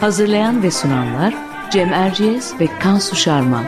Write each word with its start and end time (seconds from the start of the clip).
Hazırlayan 0.00 0.62
ve 0.62 0.70
sunanlar 0.70 1.34
Cem 1.72 1.92
Erciyes 1.92 2.60
ve 2.60 2.78
Kansu 2.78 3.16
Şarman. 3.16 3.64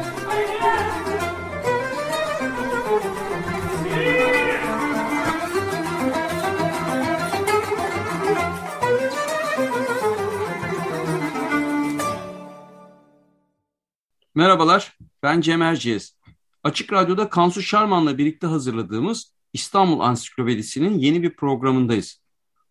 Merhabalar, 14.34 14.98
ben 15.22 15.40
Cem 15.40 15.62
Erciyes. 15.62 16.16
Açık 16.64 16.92
Radyo'da 16.92 17.28
Kansu 17.28 17.62
Şarman'la 17.62 18.18
birlikte 18.18 18.46
hazırladığımız 18.46 19.32
İstanbul 19.52 20.00
Ansiklopedisi'nin 20.00 20.98
yeni 20.98 21.22
bir 21.22 21.36
programındayız. 21.36 22.20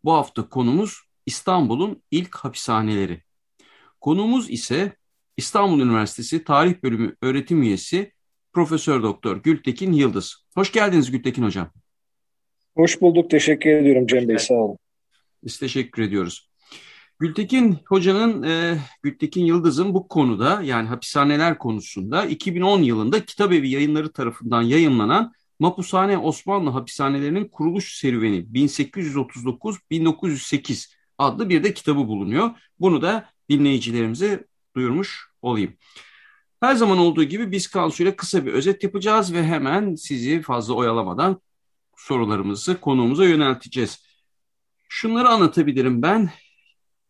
Bu 0.03 0.13
hafta 0.13 0.49
konumuz 0.49 1.01
İstanbul'un 1.25 2.03
ilk 2.11 2.35
hapishaneleri. 2.35 3.26
Konuğumuz 4.01 4.49
ise 4.49 4.95
İstanbul 5.37 5.81
Üniversitesi 5.81 6.43
Tarih 6.43 6.83
Bölümü 6.83 7.15
öğretim 7.21 7.63
üyesi 7.63 8.11
Profesör 8.53 9.03
Doktor 9.03 9.37
Gültekin 9.37 9.93
Yıldız. 9.93 10.45
Hoş 10.55 10.71
geldiniz 10.71 11.11
Gültekin 11.11 11.43
Hocam. 11.43 11.71
Hoş 12.75 13.01
bulduk. 13.01 13.29
Teşekkür 13.29 13.69
ediyorum 13.69 14.07
Cem 14.07 14.27
Bey. 14.27 14.39
Sağ 14.39 14.53
olun. 14.53 14.77
Biz 15.43 15.59
teşekkür 15.59 16.01
ediyoruz. 16.01 16.49
Gültekin 17.19 17.77
Hoca'nın, 17.87 18.43
e, 18.43 18.77
Gültekin 19.03 19.45
Yıldız'ın 19.45 19.93
bu 19.93 20.07
konuda 20.07 20.61
yani 20.61 20.87
hapishaneler 20.87 21.57
konusunda 21.57 22.25
2010 22.25 22.81
yılında 22.81 23.25
Kitabevi 23.25 23.69
yayınları 23.69 24.11
tarafından 24.11 24.61
yayınlanan 24.61 25.33
Mapushane 25.59 26.17
Osmanlı 26.17 26.69
hapishanelerinin 26.69 27.47
kuruluş 27.47 27.97
serüveni 27.97 28.53
1839-1908 28.53 30.93
adlı 31.17 31.49
bir 31.49 31.63
de 31.63 31.73
kitabı 31.73 32.07
bulunuyor. 32.07 32.49
Bunu 32.79 33.01
da 33.01 33.29
dinleyicilerimize 33.49 34.47
duyurmuş 34.75 35.29
olayım. 35.41 35.73
Her 36.59 36.75
zaman 36.75 36.97
olduğu 36.97 37.23
gibi 37.23 37.51
biz 37.51 37.67
Kansu 37.67 38.03
ile 38.03 38.15
kısa 38.15 38.45
bir 38.45 38.53
özet 38.53 38.83
yapacağız 38.83 39.33
ve 39.33 39.43
hemen 39.43 39.95
sizi 39.95 40.41
fazla 40.41 40.73
oyalamadan 40.73 41.41
sorularımızı 41.97 42.81
konuğumuza 42.81 43.25
yönelteceğiz. 43.25 44.07
Şunları 44.89 45.29
anlatabilirim 45.29 46.01
ben. 46.01 46.29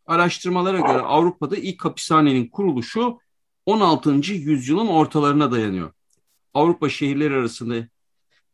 Araştırmalara 0.06 0.78
göre 0.78 0.98
Avrupa'da 0.98 1.56
ilk 1.56 1.84
hapishanenin 1.84 2.48
kuruluşu 2.48 3.18
16. 3.66 4.10
yüzyılın 4.32 4.86
ortalarına 4.86 5.52
dayanıyor. 5.52 5.92
Avrupa 6.54 6.88
şehirleri 6.88 7.34
arasında 7.34 7.88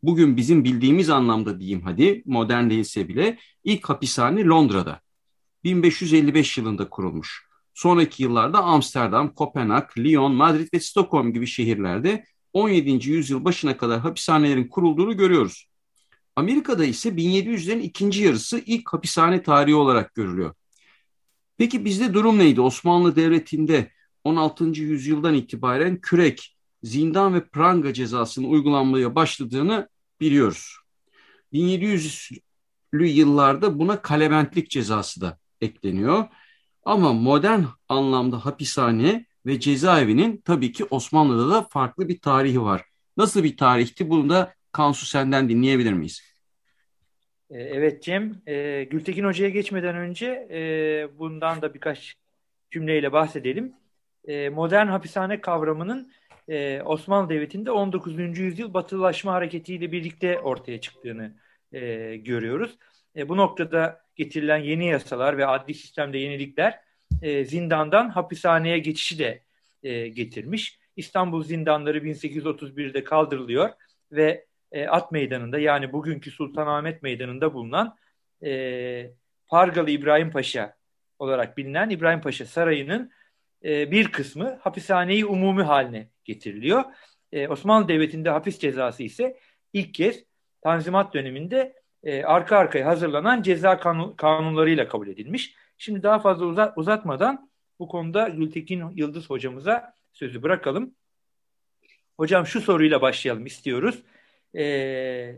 bugün 0.03 0.37
bizim 0.37 0.65
bildiğimiz 0.65 1.11
anlamda 1.11 1.61
diyeyim 1.61 1.83
hadi 1.83 2.23
modern 2.27 2.71
değilse 2.71 3.09
bile 3.09 3.39
ilk 3.65 3.89
hapishane 3.89 4.45
Londra'da. 4.45 5.01
1555 5.65 6.59
yılında 6.59 6.91
kurulmuş. 6.91 7.44
Sonraki 7.75 8.23
yıllarda 8.23 8.59
Amsterdam, 8.59 9.35
Kopenhag, 9.35 9.99
Lyon, 9.99 10.35
Madrid 10.35 10.69
ve 10.75 10.81
Stockholm 10.81 11.33
gibi 11.33 11.47
şehirlerde 11.47 12.25
17. 12.53 13.11
yüzyıl 13.11 13.45
başına 13.45 13.77
kadar 13.77 14.01
hapishanelerin 14.01 14.69
kurulduğunu 14.69 15.17
görüyoruz. 15.17 15.69
Amerika'da 16.37 16.85
ise 16.85 17.09
1700'lerin 17.09 17.81
ikinci 17.81 18.23
yarısı 18.23 18.63
ilk 18.67 18.93
hapishane 18.93 19.43
tarihi 19.43 19.75
olarak 19.75 20.15
görülüyor. 20.15 20.55
Peki 21.59 21.85
bizde 21.85 22.15
durum 22.15 22.39
neydi? 22.39 22.61
Osmanlı 22.61 23.17
Devleti'nde 23.17 23.91
16. 24.25 24.65
yüzyıldan 24.65 25.35
itibaren 25.35 26.01
kürek, 26.01 26.57
zindan 26.83 27.35
ve 27.35 27.45
pranga 27.45 27.93
cezasının 27.93 28.49
uygulanmaya 28.49 29.15
başladığını 29.15 29.89
biliyoruz. 30.21 30.77
1700'lü 31.53 33.05
yıllarda 33.05 33.79
buna 33.79 34.03
kalebentlik 34.03 34.71
cezası 34.71 35.21
da 35.21 35.39
ekleniyor. 35.61 36.25
Ama 36.85 37.13
modern 37.13 37.63
anlamda 37.89 38.47
hapishane 38.47 39.27
ve 39.47 39.61
cezaevinin 39.61 40.43
tabii 40.45 40.73
ki 40.73 40.85
Osmanlı'da 40.91 41.55
da 41.55 41.63
farklı 41.63 42.09
bir 42.09 42.21
tarihi 42.21 42.63
var. 42.63 42.83
Nasıl 43.17 43.45
bir 43.45 43.57
tarihti? 43.57 44.11
Bunu 44.11 44.29
da 44.31 44.55
Kansu 44.73 45.07
senden 45.07 45.49
dinleyebilir 45.49 45.93
miyiz? 45.93 46.23
Ee, 47.51 47.63
evet 47.63 48.03
Cem, 48.03 48.43
e, 48.47 48.85
Gültekin 48.85 49.25
Hoca'ya 49.25 49.51
geçmeden 49.51 49.97
önce 49.97 50.27
e, 50.51 51.19
bundan 51.19 51.63
da 51.63 51.75
birkaç 51.75 52.15
cümleyle 52.71 53.13
bahsedelim. 53.13 53.73
E, 54.29 54.49
modern 54.49 54.87
hapishane 54.87 55.41
kavramının 55.41 56.13
e, 56.49 56.83
Osmanlı 56.83 57.29
Devleti'nde 57.29 57.71
19. 57.71 58.39
yüzyıl 58.39 58.75
batılılaşma 58.75 59.33
hareketiyle 59.33 59.93
birlikte 59.93 60.39
ortaya 60.39 60.81
çıktığını 60.81 61.33
e, 61.73 62.17
görüyoruz. 62.17 62.79
Bu 63.29 63.37
noktada 63.37 64.04
getirilen 64.17 64.59
yeni 64.59 64.87
yasalar 64.87 65.39
ve 65.39 65.47
adli 65.47 65.75
sistemde 65.75 66.19
yenilikler 66.19 66.81
e, 67.23 67.45
zindandan 67.45 68.09
hapishaneye 68.09 68.79
geçişi 68.79 69.19
de 69.19 69.43
e, 69.83 70.09
getirmiş. 70.09 70.79
İstanbul 70.97 71.45
zindanları 71.45 71.99
1831'de 71.99 73.05
kaldırılıyor 73.05 73.71
ve 74.13 74.47
e, 74.73 74.87
At 74.87 75.13
Meydanı'nda 75.13 75.59
yani 75.59 75.93
bugünkü 75.93 76.31
Sultanahmet 76.31 77.03
Meydanı'nda 77.03 77.55
bulunan 77.55 77.97
e, 78.45 79.11
Pargalı 79.49 79.91
İbrahim 79.91 80.31
Paşa 80.31 80.77
olarak 81.19 81.57
bilinen 81.57 81.91
İbrahim 81.91 82.21
Paşa 82.21 82.47
Sarayı'nın 82.47 83.11
e, 83.65 83.91
bir 83.91 84.13
kısmı 84.13 84.59
hapishaneyi 84.61 85.27
umumi 85.27 85.63
haline 85.63 86.09
getiriliyor. 86.25 86.85
E, 87.33 87.49
Osmanlı 87.49 87.89
Devleti'nde 87.89 88.31
hapis 88.31 88.59
cezası 88.59 89.03
ise 89.03 89.39
ilk 89.73 89.95
kez 89.95 90.25
Tanzimat 90.63 91.15
döneminde 91.15 91.75
e, 92.05 92.25
arka 92.25 92.57
arkaya 92.57 92.87
hazırlanan 92.87 93.43
ceza 93.43 93.81
kanun, 93.81 94.13
kanunlarıyla 94.13 94.89
kabul 94.89 95.09
edilmiş. 95.09 95.55
Şimdi 95.79 96.03
daha 96.03 96.19
fazla 96.19 96.47
uzat, 96.47 96.79
uzatmadan 96.79 97.51
bu 97.79 97.89
konuda 97.89 98.29
Gültekin 98.29 98.85
Yıldız 98.95 99.31
hocamıza 99.31 99.95
sözü 100.13 100.43
bırakalım. 100.43 100.95
Hocam 102.17 102.47
şu 102.47 102.61
soruyla 102.61 103.03
başlayalım 103.03 103.47
istiyoruz. 103.47 104.03
E, 104.57 105.37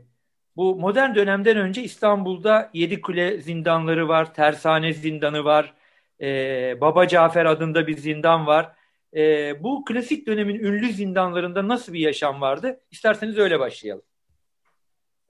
bu 0.57 0.77
modern 0.77 1.15
dönemden 1.15 1.57
önce 1.57 1.83
İstanbul'da 1.83 2.71
Yedikule 2.75 3.41
zindanları 3.41 4.09
var, 4.09 4.35
Tersane 4.35 4.93
zindanı 4.93 5.45
var, 5.45 5.75
e, 6.21 6.81
Baba 6.81 7.09
Cafer 7.09 7.45
adında 7.45 7.87
bir 7.87 7.97
zindan 7.97 8.47
var. 8.47 8.73
E, 9.17 9.55
bu 9.63 9.85
klasik 9.85 10.27
dönemin 10.27 10.59
ünlü 10.59 10.93
zindanlarında 10.93 11.69
nasıl 11.69 11.93
bir 11.93 12.01
yaşam 12.01 12.41
vardı? 12.41 12.81
İsterseniz 12.91 13.39
öyle 13.39 13.61
başlayalım. 13.61 14.03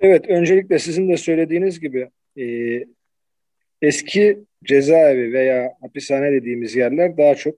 Evet, 0.00 0.28
öncelikle 0.28 0.78
sizin 0.78 1.08
de 1.08 1.16
söylediğiniz 1.16 1.80
gibi 1.80 2.10
e, 2.38 2.44
eski 3.82 4.38
cezaevi 4.64 5.32
veya 5.32 5.72
hapishane 5.80 6.32
dediğimiz 6.32 6.76
yerler 6.76 7.16
daha 7.16 7.34
çok 7.34 7.54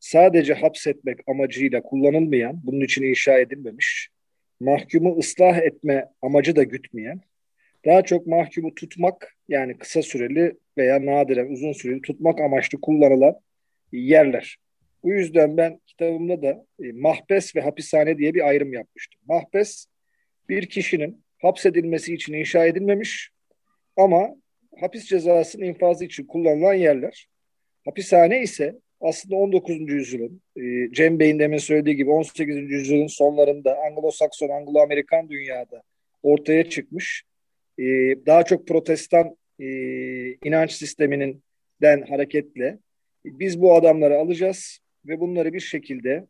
sadece 0.00 0.54
hapsetmek 0.54 1.18
amacıyla 1.26 1.82
kullanılmayan, 1.82 2.60
bunun 2.64 2.80
için 2.80 3.02
inşa 3.02 3.38
edilmemiş, 3.38 4.08
mahkumu 4.60 5.18
ıslah 5.18 5.58
etme 5.58 6.08
amacı 6.22 6.56
da 6.56 6.62
gütmeyen, 6.62 7.20
daha 7.84 8.02
çok 8.02 8.26
mahkumu 8.26 8.74
tutmak 8.74 9.36
yani 9.48 9.78
kısa 9.78 10.02
süreli 10.02 10.56
veya 10.78 11.06
nadiren 11.06 11.52
uzun 11.52 11.72
süreli 11.72 12.02
tutmak 12.02 12.40
amaçlı 12.40 12.80
kullanılan 12.80 13.34
yerler. 13.92 14.56
Bu 15.02 15.12
yüzden 15.12 15.56
ben 15.56 15.80
kitabımda 15.86 16.42
da 16.42 16.66
e, 16.84 16.92
mahbes 16.92 17.56
ve 17.56 17.60
hapishane 17.60 18.18
diye 18.18 18.34
bir 18.34 18.48
ayrım 18.48 18.72
yapmıştım. 18.72 19.20
Mahbes 19.28 19.86
bir 20.48 20.66
kişinin 20.66 21.24
hapsedilmesi 21.38 22.14
için 22.14 22.32
inşa 22.32 22.66
edilmemiş 22.66 23.30
ama 23.96 24.36
hapis 24.80 25.04
cezasının 25.04 25.64
infazı 25.64 26.04
için 26.04 26.24
kullanılan 26.24 26.74
yerler. 26.74 27.28
Hapishane 27.84 28.42
ise 28.42 28.78
aslında 29.00 29.36
19. 29.36 29.92
yüzyılın, 29.92 30.42
e, 30.56 30.92
Cem 30.92 31.18
Bey'in 31.18 31.38
demin 31.38 31.58
söylediği 31.58 31.96
gibi 31.96 32.10
18. 32.10 32.56
yüzyılın 32.56 33.06
sonlarında 33.06 33.72
Anglo-Sakson, 33.72 34.48
Anglo-Amerikan 34.48 35.28
dünyada 35.28 35.82
ortaya 36.22 36.70
çıkmış. 36.70 37.24
E, 37.78 37.84
daha 38.26 38.42
çok 38.42 38.68
protestan 38.68 39.36
e, 39.60 39.66
inanç 40.32 40.72
sisteminin 40.72 41.42
den 41.82 42.02
hareketle 42.02 42.78
biz 43.24 43.60
bu 43.60 43.74
adamları 43.74 44.18
alacağız 44.18 44.78
ve 45.06 45.20
bunları 45.20 45.52
bir 45.52 45.60
şekilde 45.60 46.26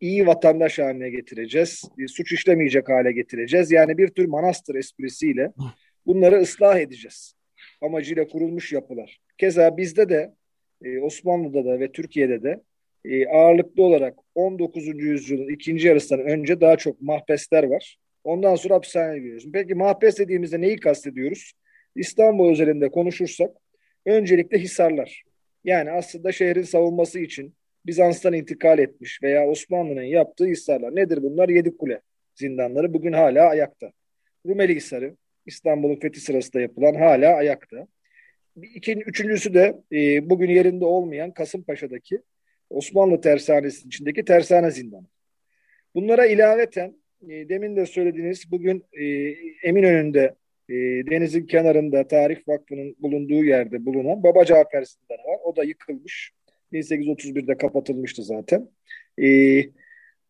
iyi 0.00 0.26
vatandaş 0.26 0.78
haline 0.78 1.10
getireceğiz. 1.10 1.84
E, 1.98 2.08
suç 2.08 2.32
işlemeyecek 2.32 2.88
hale 2.88 3.12
getireceğiz. 3.12 3.70
Yani 3.72 3.98
bir 3.98 4.08
tür 4.08 4.24
manastır 4.24 4.74
esprisiyle 4.74 5.52
bunları 6.06 6.40
ıslah 6.40 6.78
edeceğiz 6.78 7.38
amacıyla 7.80 8.26
kurulmuş 8.26 8.72
yapılar. 8.72 9.20
Keza 9.38 9.76
bizde 9.76 10.08
de 10.08 10.34
e, 10.84 10.98
Osmanlı'da 10.98 11.64
da 11.64 11.80
ve 11.80 11.92
Türkiye'de 11.92 12.42
de 12.42 12.62
e, 13.04 13.26
ağırlıklı 13.26 13.82
olarak 13.82 14.18
19. 14.34 14.86
yüzyılın 14.86 15.48
ikinci 15.48 15.88
yarısından 15.88 16.26
önce 16.26 16.60
daha 16.60 16.76
çok 16.76 17.02
mahbesler 17.02 17.64
var. 17.64 17.98
Ondan 18.24 18.54
sonra 18.54 18.74
hapishane 18.74 19.18
görüyoruz. 19.18 19.48
Peki 19.52 19.74
mahbes 19.74 20.18
dediğimizde 20.18 20.60
neyi 20.60 20.76
kastediyoruz? 20.76 21.52
İstanbul 21.96 22.50
özelinde 22.50 22.88
konuşursak 22.88 23.50
öncelikle 24.06 24.58
hisarlar. 24.58 25.22
Yani 25.64 25.90
aslında 25.90 26.32
şehrin 26.32 26.62
savunması 26.62 27.20
için 27.20 27.54
Bizans'tan 27.86 28.32
intikal 28.32 28.78
etmiş 28.78 29.22
veya 29.22 29.48
Osmanlı'nın 29.48 30.02
yaptığı 30.02 30.46
hisarlar. 30.46 30.96
Nedir 30.96 31.22
bunlar? 31.22 31.48
Yedikule 31.48 32.00
zindanları 32.34 32.94
bugün 32.94 33.12
hala 33.12 33.48
ayakta. 33.48 33.92
Rumeli 34.46 34.74
Hisarı 34.74 35.16
İstanbul'un 35.46 36.00
fethi 36.00 36.20
sırasında 36.20 36.60
yapılan 36.60 36.94
hala 36.94 37.34
ayakta. 37.34 37.86
İkinci, 38.74 39.04
üçüncüsü 39.04 39.54
de 39.54 39.74
e, 39.92 40.30
bugün 40.30 40.50
yerinde 40.50 40.84
olmayan 40.84 41.30
Kasımpaşa'daki 41.30 42.22
Osmanlı 42.70 43.20
tersanesinin 43.20 43.88
içindeki 43.88 44.24
tersane 44.24 44.70
zindanı. 44.70 45.06
Bunlara 45.94 46.26
ilaveten 46.26 46.94
e, 47.28 47.48
demin 47.48 47.76
de 47.76 47.86
söylediğiniz 47.86 48.52
bugün 48.52 48.84
e, 48.92 49.04
Eminönü'nde 49.68 50.34
e, 50.68 50.74
denizin 51.10 51.46
kenarında 51.46 52.08
Tarih 52.08 52.48
Vakfı'nın 52.48 52.96
bulunduğu 52.98 53.44
yerde 53.44 53.86
bulunan 53.86 54.22
Baba 54.22 54.44
Cafer 54.44 54.84
Zindanı 54.84 55.26
var. 55.26 55.38
O 55.44 55.56
da 55.56 55.64
yıkılmış. 55.64 56.32
1831'de 56.72 57.56
kapatılmıştı 57.56 58.22
zaten. 58.22 58.68
E, 59.22 59.28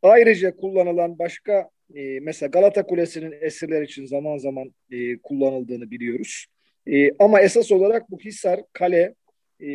ayrıca 0.02 0.56
kullanılan 0.56 1.18
başka 1.18 1.70
e, 1.94 2.20
mesela 2.20 2.50
Galata 2.50 2.86
Kulesi'nin 2.86 3.34
esirler 3.40 3.82
için 3.82 4.06
zaman 4.06 4.38
zaman 4.38 4.74
e, 4.90 5.18
kullanıldığını 5.18 5.90
biliyoruz. 5.90 6.46
E, 6.86 7.10
ama 7.18 7.40
esas 7.40 7.72
olarak 7.72 8.10
bu 8.10 8.18
Hisar, 8.20 8.60
kale 8.72 9.14
e, 9.60 9.68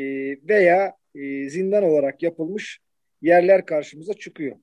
veya 0.48 0.94
e, 1.16 1.50
zindan 1.50 1.84
olarak 1.84 2.24
yapılmış 2.24 2.80
yerler 3.22 3.66
karşımıza 3.66 4.14
çıkıyor. 4.14 4.56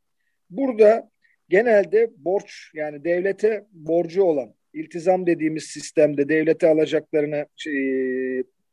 Burada 0.51 1.11
genelde 1.49 2.11
borç 2.17 2.71
yani 2.75 3.05
devlete 3.05 3.65
borcu 3.73 4.23
olan 4.23 4.55
iltizam 4.73 5.27
dediğimiz 5.27 5.65
sistemde 5.65 6.29
devlete 6.29 6.69
alacaklarını 6.69 7.47
e, 7.67 7.73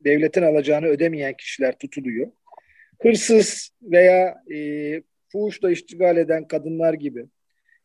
devletin 0.06 0.42
alacağını 0.42 0.86
ödemeyen 0.86 1.34
kişiler 1.38 1.78
tutuluyor. 1.78 2.28
Hırsız 3.02 3.70
veya 3.82 4.44
e, 4.54 4.58
fuhuşla 5.32 5.72
iştigal 5.72 6.18
eden 6.18 6.48
kadınlar 6.48 6.94
gibi 6.94 7.26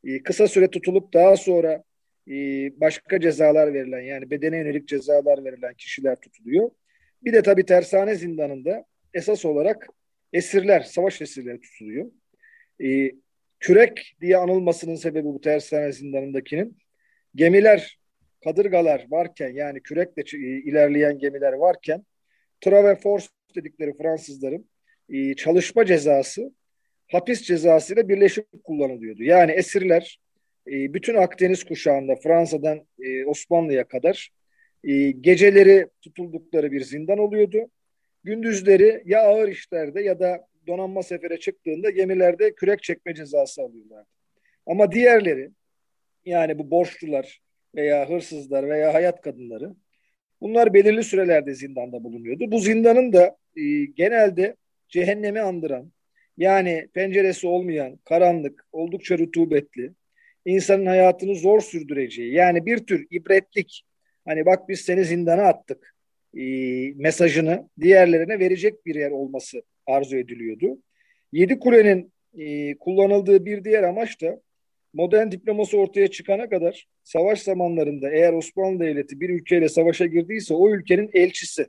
e, 0.04 0.22
kısa 0.22 0.48
süre 0.48 0.70
tutulup 0.70 1.14
daha 1.14 1.36
sonra 1.36 1.82
e, 2.28 2.34
başka 2.80 3.20
cezalar 3.20 3.74
verilen 3.74 4.00
yani 4.00 4.30
bedene 4.30 4.56
yönelik 4.56 4.88
cezalar 4.88 5.44
verilen 5.44 5.74
kişiler 5.74 6.16
tutuluyor. 6.20 6.70
Bir 7.24 7.32
de 7.32 7.42
tabii 7.42 7.64
tersane 7.64 8.14
zindanında 8.14 8.84
esas 9.14 9.44
olarak 9.44 9.86
esirler, 10.32 10.80
savaş 10.80 11.22
esirleri 11.22 11.60
tutuluyor. 11.60 12.10
E, 12.84 13.12
kürek 13.60 14.16
diye 14.20 14.36
anılmasının 14.36 14.94
sebebi 14.94 15.24
bu 15.24 15.40
tersane 15.40 15.92
zindanındakinin 15.92 16.76
gemiler, 17.34 17.98
kadırgalar 18.44 19.06
varken 19.10 19.48
yani 19.48 19.82
kürekle 19.82 20.22
ilerleyen 20.38 21.18
gemiler 21.18 21.52
varken 21.52 22.04
Trave 22.60 22.96
Force 22.96 23.26
dedikleri 23.54 23.96
Fransızların 23.96 24.71
e, 25.12 25.34
çalışma 25.34 25.84
cezası 25.84 26.52
hapis 27.08 27.42
cezasıyla 27.42 28.08
birleşik 28.08 28.64
kullanılıyordu. 28.64 29.22
Yani 29.22 29.52
esirler 29.52 30.20
e, 30.66 30.94
bütün 30.94 31.14
Akdeniz 31.14 31.64
kuşağında 31.64 32.16
Fransa'dan 32.16 32.86
e, 33.00 33.24
Osmanlı'ya 33.24 33.84
kadar 33.84 34.30
geceleri 35.20 35.86
tutuldukları 36.00 36.72
bir 36.72 36.80
zindan 36.80 37.18
oluyordu. 37.18 37.70
Gündüzleri 38.24 39.02
ya 39.06 39.22
ağır 39.22 39.48
işlerde 39.48 40.02
ya 40.02 40.20
da 40.20 40.46
donanma 40.66 41.02
sefere 41.02 41.40
çıktığında 41.40 41.90
gemilerde 41.90 42.54
kürek 42.54 42.82
çekme 42.82 43.14
cezası 43.14 43.62
alıyorlardı. 43.62 44.08
Ama 44.66 44.92
diğerleri 44.92 45.50
yani 46.24 46.58
bu 46.58 46.70
borçlular 46.70 47.40
veya 47.74 48.08
hırsızlar 48.08 48.68
veya 48.68 48.94
hayat 48.94 49.20
kadınları 49.20 49.74
bunlar 50.40 50.74
belirli 50.74 51.04
sürelerde 51.04 51.54
zindanda 51.54 52.04
bulunuyordu. 52.04 52.50
Bu 52.52 52.58
zindanın 52.58 53.12
da 53.12 53.36
e, 53.56 53.84
genelde 53.84 54.56
cehennemi 54.92 55.40
andıran 55.40 55.92
yani 56.38 56.88
penceresi 56.94 57.46
olmayan, 57.46 57.96
karanlık, 58.04 58.66
oldukça 58.72 59.18
rutubetli, 59.18 59.92
insanın 60.44 60.86
hayatını 60.86 61.34
zor 61.34 61.60
sürdüreceği 61.60 62.32
yani 62.32 62.66
bir 62.66 62.78
tür 62.78 63.06
ibretlik 63.10 63.84
hani 64.24 64.46
bak 64.46 64.68
biz 64.68 64.80
seni 64.80 65.04
zindana 65.04 65.42
attık 65.42 65.94
e, 66.34 66.42
mesajını 66.96 67.68
diğerlerine 67.80 68.38
verecek 68.38 68.86
bir 68.86 68.94
yer 68.94 69.10
olması 69.10 69.62
arzu 69.86 70.16
ediliyordu. 70.16 70.78
Yedi 71.32 71.58
Kule'nin 71.58 72.12
e, 72.38 72.78
kullanıldığı 72.78 73.44
bir 73.44 73.64
diğer 73.64 73.82
amaç 73.82 74.22
da 74.22 74.40
modern 74.92 75.30
diploması 75.30 75.78
ortaya 75.78 76.08
çıkana 76.08 76.48
kadar 76.48 76.86
savaş 77.02 77.42
zamanlarında 77.42 78.10
eğer 78.10 78.32
Osmanlı 78.32 78.80
Devleti 78.80 79.20
bir 79.20 79.30
ülkeyle 79.30 79.68
savaşa 79.68 80.06
girdiyse 80.06 80.54
o 80.54 80.70
ülkenin 80.70 81.10
elçisi, 81.14 81.66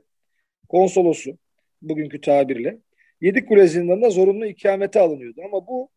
konsolosu 0.68 1.38
bugünkü 1.82 2.20
tabirle 2.20 2.78
Yedi 3.24 3.46
Kule 3.46 3.66
zindanında 3.66 4.10
zorunlu 4.10 4.46
ikamete 4.46 5.00
alınıyordu. 5.00 5.40
Ama 5.44 5.66
bu 5.66 5.90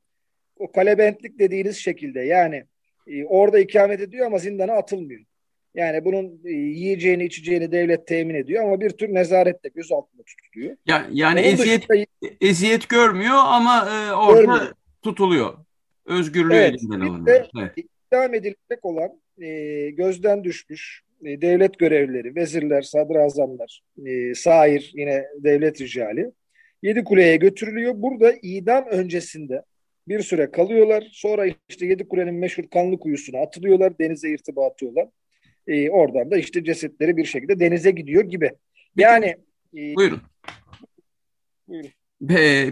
o 0.59 0.71
kalebentlik 0.71 1.39
dediğiniz 1.39 1.77
şekilde 1.77 2.21
yani 2.21 2.63
e, 3.07 3.25
orada 3.25 3.59
ikamet 3.59 4.01
ediyor 4.01 4.25
ama 4.25 4.37
zindana 4.37 4.73
atılmıyor. 4.73 5.21
Yani 5.75 6.05
bunun 6.05 6.41
e, 6.45 6.49
yiyeceğini 6.51 7.23
içeceğini 7.23 7.71
devlet 7.71 8.07
temin 8.07 8.35
ediyor 8.35 8.63
ama 8.63 8.81
bir 8.81 8.89
tür 8.89 9.13
nezarette 9.13 9.69
göz 9.69 9.91
altında 9.91 10.23
tutuluyor. 10.23 10.77
Ya, 10.85 11.07
yani 11.11 11.39
Onun 11.39 11.47
eziyet 11.47 11.89
dışında, 11.89 12.35
eziyet 12.41 12.89
görmüyor 12.89 13.37
ama 13.45 13.89
e, 13.89 14.13
orada 14.13 14.41
görmüyor. 14.41 14.73
tutuluyor. 15.01 15.53
Özgürlüğü 16.05 16.55
evet, 16.55 16.75
elinden 16.81 16.99
alınıyor. 16.99 17.45
Evet. 17.59 17.73
İdam 18.11 18.33
edilecek 18.33 18.79
olan 18.83 19.21
e, 19.41 19.89
gözden 19.89 20.43
düşmüş 20.43 21.01
e, 21.25 21.41
devlet 21.41 21.79
görevlileri, 21.79 22.35
vezirler, 22.35 22.81
sadrazamlar, 22.81 23.81
e, 24.05 24.33
sair 24.35 24.91
yine 24.95 25.25
devlet 25.43 25.81
ricali 25.81 26.31
Yedi 26.83 27.03
Kule'ye 27.03 27.37
götürülüyor. 27.37 27.93
Burada 27.95 28.33
idam 28.41 28.85
öncesinde 28.85 29.63
bir 30.07 30.21
süre 30.21 30.51
kalıyorlar. 30.51 31.07
Sonra 31.11 31.45
işte 31.69 31.85
Yedi 31.85 32.07
Kule'nin 32.07 32.33
meşhur 32.33 32.63
kanlı 32.67 32.99
kuyusuna 32.99 33.39
atılıyorlar. 33.41 33.99
Denize 33.99 34.29
irtibatıyorlar. 34.29 35.07
Ee, 35.67 35.89
oradan 35.89 36.31
da 36.31 36.37
işte 36.37 36.63
cesetleri 36.63 37.17
bir 37.17 37.25
şekilde 37.25 37.59
denize 37.59 37.91
gidiyor 37.91 38.23
gibi. 38.23 38.51
Yani 38.95 39.37
e, 39.77 39.95
buyurun. 39.95 40.21
Buyurun. 41.67 41.89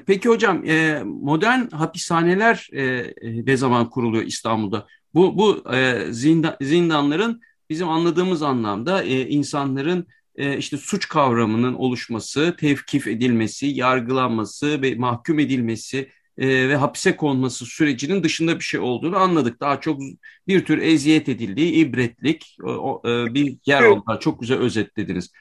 Peki 0.07 0.29
hocam 0.29 0.65
e, 0.65 1.03
modern 1.03 1.69
hapishaneler 1.69 2.69
e, 2.74 3.13
ne 3.45 3.57
zaman 3.57 3.89
kuruluyor 3.89 4.24
İstanbul'da? 4.24 4.88
Bu 5.13 5.38
bu 5.38 5.63
zindan, 6.12 6.57
zindanların 6.62 7.41
bizim 7.69 7.89
anladığımız 7.89 8.43
anlamda 8.43 9.03
insanların 9.03 10.07
e, 10.37 10.57
işte 10.57 10.77
suç 10.77 11.07
kavramının 11.07 11.73
oluşması, 11.73 12.55
tevkif 12.59 13.07
edilmesi, 13.07 13.65
yargılanması 13.65 14.81
ve 14.81 14.95
mahkum 14.95 15.39
edilmesi 15.39 16.09
e, 16.37 16.69
ve 16.69 16.75
hapse 16.75 17.15
konması 17.15 17.65
sürecinin 17.65 18.23
dışında 18.23 18.55
bir 18.55 18.63
şey 18.63 18.79
olduğunu 18.79 19.17
anladık. 19.17 19.59
Daha 19.59 19.81
çok 19.81 20.01
bir 20.47 20.65
tür 20.65 20.77
eziyet 20.81 21.29
edildiği, 21.29 21.73
ibretlik 21.73 22.57
o, 22.63 23.01
e, 23.05 23.33
bir 23.33 23.57
yer 23.65 23.83
olduğunu 23.83 24.19
çok 24.19 24.39
güzel 24.41 24.57
özetlediniz. 24.57 25.31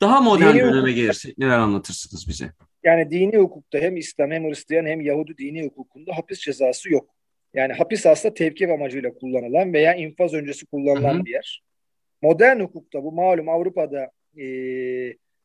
Daha 0.00 0.20
modern 0.20 0.54
dini 0.54 0.62
döneme 0.62 0.92
gelirsek 0.92 1.38
neler 1.38 1.58
anlatırsınız 1.58 2.28
bize? 2.28 2.52
Yani 2.84 3.10
dini 3.10 3.36
hukukta 3.36 3.78
hem 3.78 3.96
İslam 3.96 4.30
hem 4.30 4.44
Hristiyan 4.44 4.86
hem 4.86 5.00
Yahudi 5.00 5.38
dini 5.38 5.64
hukukunda 5.64 6.16
hapis 6.16 6.40
cezası 6.40 6.92
yok. 6.92 7.14
Yani 7.54 7.72
hapis 7.72 8.06
aslında 8.06 8.34
tevkif 8.34 8.70
amacıyla 8.70 9.14
kullanılan 9.14 9.72
veya 9.72 9.94
infaz 9.94 10.34
öncesi 10.34 10.66
kullanılan 10.66 11.14
Hı-hı. 11.14 11.24
bir 11.24 11.30
yer. 11.30 11.62
Modern 12.22 12.60
hukukta 12.60 13.04
bu 13.04 13.12
malum 13.12 13.48
Avrupa'da 13.48 14.10
e, 14.38 14.46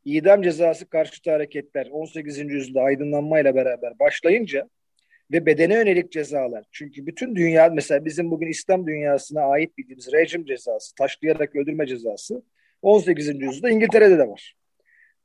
idam 0.05 0.41
cezası 0.41 0.89
karşıtı 0.89 1.31
hareketler 1.31 1.87
18. 1.91 2.37
yüzyılda 2.39 2.81
aydınlanmayla 2.81 3.55
beraber 3.55 3.99
başlayınca 3.99 4.69
ve 5.31 5.45
bedene 5.45 5.73
yönelik 5.73 6.11
cezalar. 6.11 6.65
Çünkü 6.71 7.07
bütün 7.07 7.35
dünya 7.35 7.69
mesela 7.69 8.05
bizim 8.05 8.31
bugün 8.31 8.47
İslam 8.47 8.87
dünyasına 8.87 9.41
ait 9.41 9.77
bildiğimiz 9.77 10.13
rejim 10.13 10.45
cezası, 10.45 10.95
taşlayarak 10.95 11.55
öldürme 11.55 11.87
cezası 11.87 12.43
18. 12.81 13.41
yüzyılda 13.41 13.69
İngiltere'de 13.69 14.17
de 14.17 14.27
var. 14.27 14.55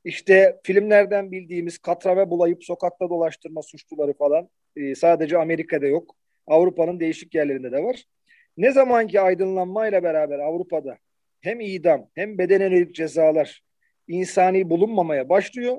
İşte 0.03 0.59
filmlerden 0.63 1.31
bildiğimiz 1.31 1.77
katrave 1.77 2.29
bulayıp 2.29 2.63
sokakta 2.63 3.09
dolaştırma 3.09 3.61
suçluları 3.61 4.13
falan 4.13 4.49
e, 4.75 4.95
sadece 4.95 5.37
Amerika'da 5.37 5.87
yok. 5.87 6.15
Avrupa'nın 6.47 6.99
değişik 6.99 7.35
yerlerinde 7.35 7.71
de 7.71 7.83
var. 7.83 8.03
Ne 8.57 8.71
zamanki 8.71 9.21
aydınlanmayla 9.21 10.03
beraber 10.03 10.39
Avrupa'da 10.39 10.97
hem 11.41 11.59
idam 11.59 12.09
hem 12.15 12.37
bedene 12.37 12.63
yönelik 12.63 12.95
cezalar 12.95 13.63
insani 14.07 14.69
bulunmamaya 14.69 15.29
başlıyor. 15.29 15.77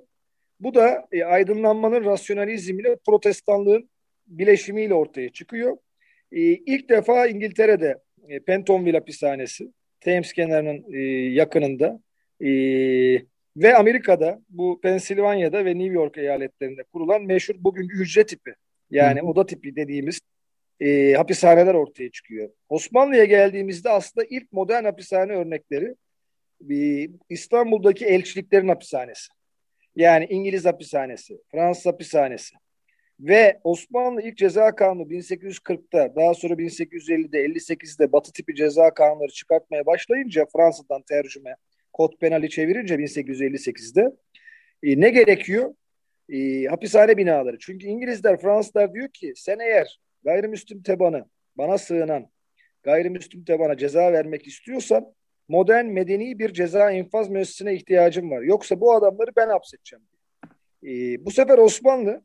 Bu 0.60 0.74
da 0.74 1.08
e, 1.12 1.24
aydınlanmanın 1.24 2.04
rasyonalizmiyle 2.04 2.96
protestanlığın 3.06 3.90
bileşimiyle 4.26 4.94
ortaya 4.94 5.28
çıkıyor. 5.28 5.76
E, 6.32 6.40
ilk 6.40 6.88
defa 6.88 7.26
İngiltere'de 7.26 7.98
e, 8.28 8.40
Pentonville 8.40 8.98
hapishanesi 8.98 9.72
Thames 10.00 10.32
kenarının 10.32 10.92
e, 10.92 11.00
yakınında 11.32 12.00
e, 12.40 12.48
ve 13.56 13.76
Amerika'da 13.76 14.42
bu 14.48 14.80
Pensilvanya'da 14.80 15.64
ve 15.64 15.78
New 15.78 15.94
York 15.94 16.18
eyaletlerinde 16.18 16.82
kurulan 16.82 17.22
meşhur 17.22 17.54
bugünkü 17.58 17.98
hücre 17.98 18.26
tipi 18.26 18.54
yani 18.90 19.20
Hı. 19.20 19.24
oda 19.24 19.46
tipi 19.46 19.76
dediğimiz 19.76 20.20
e, 20.82 21.12
hapishaneler 21.14 21.74
ortaya 21.74 22.10
çıkıyor. 22.10 22.50
Osmanlı'ya 22.68 23.24
geldiğimizde 23.24 23.90
aslında 23.90 24.26
ilk 24.30 24.52
modern 24.52 24.84
hapishane 24.84 25.32
örnekleri 25.32 25.94
bir 26.60 27.10
İstanbul'daki 27.28 28.06
elçiliklerin 28.06 28.68
hapishanesi. 28.68 29.28
Yani 29.96 30.26
İngiliz 30.30 30.64
hapishanesi, 30.64 31.38
Fransız 31.50 31.86
hapishanesi. 31.86 32.54
Ve 33.20 33.60
Osmanlı 33.64 34.22
ilk 34.22 34.38
ceza 34.38 34.74
kanunu 34.74 35.02
1840'ta 35.02 36.16
daha 36.16 36.34
sonra 36.34 36.54
1850'de 36.54 37.46
58'de 37.46 38.12
batı 38.12 38.32
tipi 38.32 38.54
ceza 38.54 38.94
kanunları 38.94 39.32
çıkartmaya 39.32 39.86
başlayınca 39.86 40.46
Fransa'dan 40.56 41.02
tercüme 41.02 41.56
kod 41.92 42.12
penali 42.20 42.50
çevirince 42.50 42.94
1858'de 42.94 44.12
e, 44.82 45.00
ne 45.00 45.10
gerekiyor? 45.10 45.74
E, 46.28 46.64
hapishane 46.64 47.16
binaları. 47.16 47.58
Çünkü 47.58 47.86
İngilizler, 47.86 48.40
Fransızlar 48.40 48.94
diyor 48.94 49.08
ki 49.08 49.32
sen 49.36 49.58
eğer 49.58 49.98
gayrimüslim 50.24 50.82
tebanı 50.82 51.24
bana 51.56 51.78
sığınan 51.78 52.30
gayrimüslim 52.82 53.44
tebana 53.44 53.76
ceza 53.76 54.12
vermek 54.12 54.46
istiyorsan 54.46 55.14
modern 55.48 55.86
medeni 55.86 56.38
bir 56.38 56.52
ceza 56.52 56.90
infaz 56.90 57.28
müessesine 57.28 57.74
ihtiyacım 57.74 58.30
var. 58.30 58.42
Yoksa 58.42 58.80
bu 58.80 58.94
adamları 58.94 59.30
ben 59.36 59.48
hapsedeceğim. 59.48 60.04
E, 60.84 61.24
bu 61.24 61.30
sefer 61.30 61.58
Osmanlı 61.58 62.22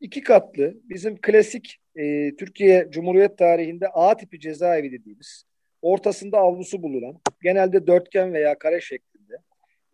iki 0.00 0.22
katlı 0.22 0.74
bizim 0.82 1.20
klasik 1.20 1.78
e, 1.96 2.36
Türkiye 2.36 2.88
Cumhuriyet 2.90 3.38
tarihinde 3.38 3.88
A 3.88 4.16
tipi 4.16 4.40
cezaevi 4.40 4.92
dediğimiz 4.92 5.44
ortasında 5.82 6.38
avlusu 6.38 6.82
bulunan 6.82 7.20
genelde 7.42 7.86
dörtgen 7.86 8.32
veya 8.32 8.58
kare 8.58 8.80
şeklinde 8.80 9.36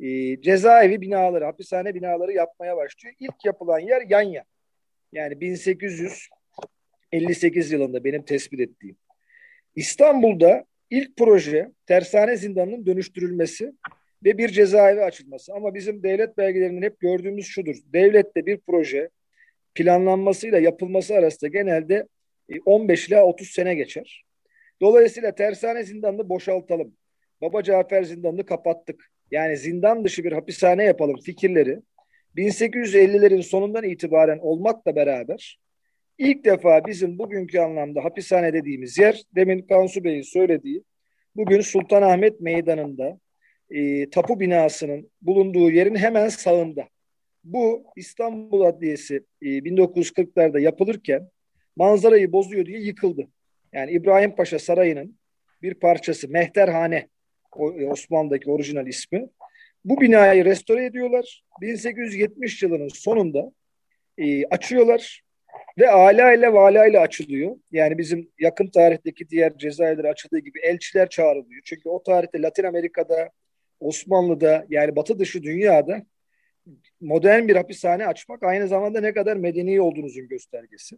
e, 0.01 0.41
cezaevi 0.41 1.01
binaları, 1.01 1.45
hapishane 1.45 1.95
binaları 1.95 2.33
yapmaya 2.33 2.77
başlıyor. 2.77 3.15
İlk 3.21 3.45
yapılan 3.45 3.79
yer 3.79 4.03
Yanya. 4.09 4.45
Yani 5.13 5.41
1858 7.13 7.73
yılında 7.73 8.05
benim 8.05 8.23
tespit 8.23 8.61
ettiğim. 8.61 8.97
İstanbul'da 9.77 10.65
ilk 10.91 11.17
proje 11.17 11.71
tersane 11.87 12.37
zindanının 12.37 12.87
dönüştürülmesi 12.87 13.73
ve 14.25 14.39
bir 14.39 14.49
cezaevi 14.49 15.01
açılması. 15.01 15.55
Ama 15.55 15.75
bizim 15.75 16.03
devlet 16.03 16.39
belgelerinin 16.39 16.83
hep 16.83 17.01
gördüğümüz 17.01 17.47
şudur. 17.47 17.77
Devlette 17.93 18.47
bir 18.47 18.59
proje 18.67 19.11
planlanmasıyla 19.75 20.59
yapılması 20.59 21.15
arasında 21.15 21.51
genelde 21.51 22.07
15 22.67 23.05
e, 23.05 23.15
ila 23.15 23.25
30 23.25 23.49
sene 23.49 23.75
geçer. 23.75 24.25
Dolayısıyla 24.81 25.35
tersane 25.35 25.85
zindanını 25.85 26.29
boşaltalım. 26.29 26.97
Baba 27.41 27.63
Cafer 27.63 28.03
zindanını 28.03 28.47
kapattık. 28.47 29.11
Yani 29.31 29.57
zindan 29.57 30.05
dışı 30.05 30.25
bir 30.25 30.33
hapishane 30.33 30.85
yapalım 30.85 31.17
fikirleri 31.21 31.79
1850'lerin 32.37 33.43
sonundan 33.43 33.85
itibaren 33.85 34.39
olmakla 34.39 34.97
beraber 34.97 35.59
ilk 36.19 36.45
defa 36.45 36.87
bizim 36.87 37.19
bugünkü 37.19 37.59
anlamda 37.59 38.05
hapishane 38.05 38.53
dediğimiz 38.53 38.99
yer 38.99 39.23
demin 39.35 39.63
Kansu 39.63 40.05
Bey'in 40.05 40.23
söylediği 40.23 40.85
bugün 41.37 41.61
Sultanahmet 41.61 42.41
Meydanı'nda 42.41 43.19
e, 43.71 44.11
tapu 44.11 44.41
binasının 44.41 45.11
bulunduğu 45.23 45.71
yerin 45.71 45.95
hemen 45.95 46.29
sağında. 46.29 46.89
Bu 47.45 47.85
İstanbul 47.97 48.61
Adliyesi 48.61 49.25
e, 49.43 49.47
1940'larda 49.47 50.61
yapılırken 50.61 51.31
manzarayı 51.77 52.33
bozuyor 52.33 52.67
diye 52.67 52.79
yıkıldı. 52.79 53.29
Yani 53.73 53.91
İbrahim 53.91 54.35
Paşa 54.35 54.59
Sarayı'nın 54.59 55.19
bir 55.63 55.75
parçası 55.75 56.29
Mehterhane 56.29 57.09
e, 57.57 57.87
Osmanlı'daki 57.87 58.51
orijinal 58.51 58.87
ismi. 58.87 59.29
Bu 59.85 60.01
binayı 60.01 60.45
restore 60.45 60.85
ediyorlar. 60.85 61.45
1870 61.61 62.63
yılının 62.63 62.89
sonunda 62.89 63.53
e, 64.19 64.45
açıyorlar 64.47 65.23
ve 65.79 65.91
ala 65.91 66.35
ile 66.35 66.53
vala 66.53 66.87
ile 66.87 66.99
açılıyor. 66.99 67.57
Yani 67.71 67.99
bizim 67.99 68.31
yakın 68.41 68.67
tarihteki 68.67 69.29
diğer 69.29 69.59
cezaevleri 69.59 70.09
açıldığı 70.09 70.39
gibi 70.39 70.61
elçiler 70.61 71.09
çağrılıyor. 71.09 71.61
Çünkü 71.65 71.89
o 71.89 72.03
tarihte 72.03 72.43
Latin 72.43 72.65
Amerika'da, 72.65 73.31
Osmanlı'da 73.81 74.67
yani 74.69 74.97
batı 74.97 75.19
dışı 75.19 75.43
dünyada 75.43 76.03
modern 77.01 77.49
bir 77.49 77.57
hapishane 77.57 78.07
açmak 78.07 78.43
aynı 78.43 78.69
zamanda 78.69 79.01
ne 79.01 79.13
kadar 79.13 79.37
medeni 79.37 79.81
olduğunuzun 79.81 80.29
göstergesi. 80.29 80.97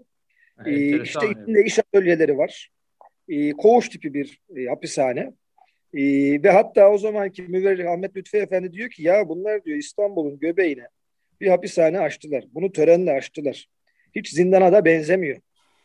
Ee, 0.66 1.02
işte 1.02 1.26
içinde 1.30 1.64
iş 1.64 1.78
atölyeleri 1.78 2.38
var. 2.38 2.70
Ee, 3.28 3.50
koğuş 3.50 3.88
tipi 3.88 4.14
bir 4.14 4.40
e, 4.56 4.64
hapishane. 4.64 5.32
Ee, 5.94 6.42
ve 6.42 6.50
hatta 6.50 6.90
o 6.90 6.98
zamanki 6.98 7.42
müverrih 7.42 7.90
Ahmet 7.90 8.16
Lütfi 8.16 8.36
Efendi 8.36 8.72
diyor 8.72 8.90
ki 8.90 9.02
ya 9.02 9.28
bunlar 9.28 9.64
diyor 9.64 9.78
İstanbul'un 9.78 10.38
göbeğine 10.38 10.88
bir 11.40 11.48
hapishane 11.48 12.00
açtılar. 12.00 12.44
Bunu 12.54 12.72
törenle 12.72 13.12
açtılar. 13.12 13.66
Hiç 14.14 14.30
zindana 14.30 14.72
da 14.72 14.84
benzemiyor. 14.84 15.40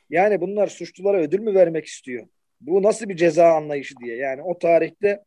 Yani 0.10 0.41
bunlar 0.41 0.67
suçlulara 0.67 1.17
ödül 1.17 1.39
mü 1.39 1.55
vermek 1.55 1.86
istiyor? 1.86 2.27
Bu 2.62 2.84
nasıl 2.84 3.10
bir 3.10 3.15
ceza 3.15 3.48
anlayışı 3.48 3.96
diye. 4.03 4.15
Yani 4.15 4.41
o 4.41 4.60
tarihte 4.60 5.24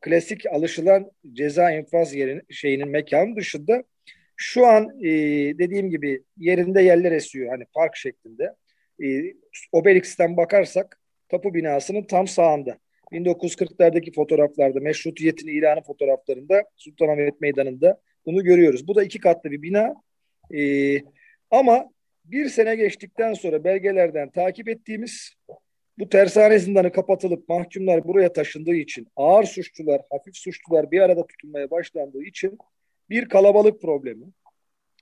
klasik 0.00 0.46
alışılan 0.46 1.10
ceza 1.32 1.70
infaz 1.70 2.14
yerinin 2.14 2.42
şeyinin 2.50 2.88
mekanı 2.88 3.36
dışında 3.36 3.82
şu 4.36 4.66
an 4.66 5.00
e, 5.00 5.08
dediğim 5.58 5.90
gibi 5.90 6.22
yerinde 6.36 6.82
yerler 6.82 7.12
esiyor 7.12 7.48
hani 7.50 7.64
park 7.74 7.96
şeklinde. 7.96 8.54
E, 9.02 9.34
Obelix'ten 9.72 10.36
bakarsak 10.36 11.00
tapu 11.28 11.54
binasının 11.54 12.02
tam 12.02 12.28
sağında. 12.28 12.78
1940'lardaki 13.12 14.14
fotoğraflarda 14.14 14.80
meşrutiyetin 14.80 15.48
ilanı 15.48 15.82
fotoğraflarında 15.82 16.64
Sultanahmet 16.76 17.40
Meydanı'nda 17.40 18.00
bunu 18.26 18.44
görüyoruz. 18.44 18.88
Bu 18.88 18.94
da 18.94 19.04
iki 19.04 19.20
katlı 19.20 19.50
bir 19.50 19.62
bina. 19.62 19.94
E, 20.54 20.98
ama 21.50 21.90
bir 22.24 22.48
sene 22.48 22.76
geçtikten 22.76 23.34
sonra 23.34 23.64
belgelerden 23.64 24.30
takip 24.30 24.68
ettiğimiz 24.68 25.34
bu 25.98 26.08
tersane 26.08 26.58
zindanı 26.58 26.92
kapatılıp 26.92 27.48
mahkumlar 27.48 28.04
buraya 28.04 28.32
taşındığı 28.32 28.74
için 28.74 29.08
ağır 29.16 29.44
suçlular, 29.44 30.02
hafif 30.10 30.36
suçlular 30.36 30.90
bir 30.90 31.00
arada 31.00 31.26
tutulmaya 31.26 31.70
başlandığı 31.70 32.22
için 32.22 32.58
bir 33.10 33.28
kalabalık 33.28 33.80
problemi. 33.80 34.24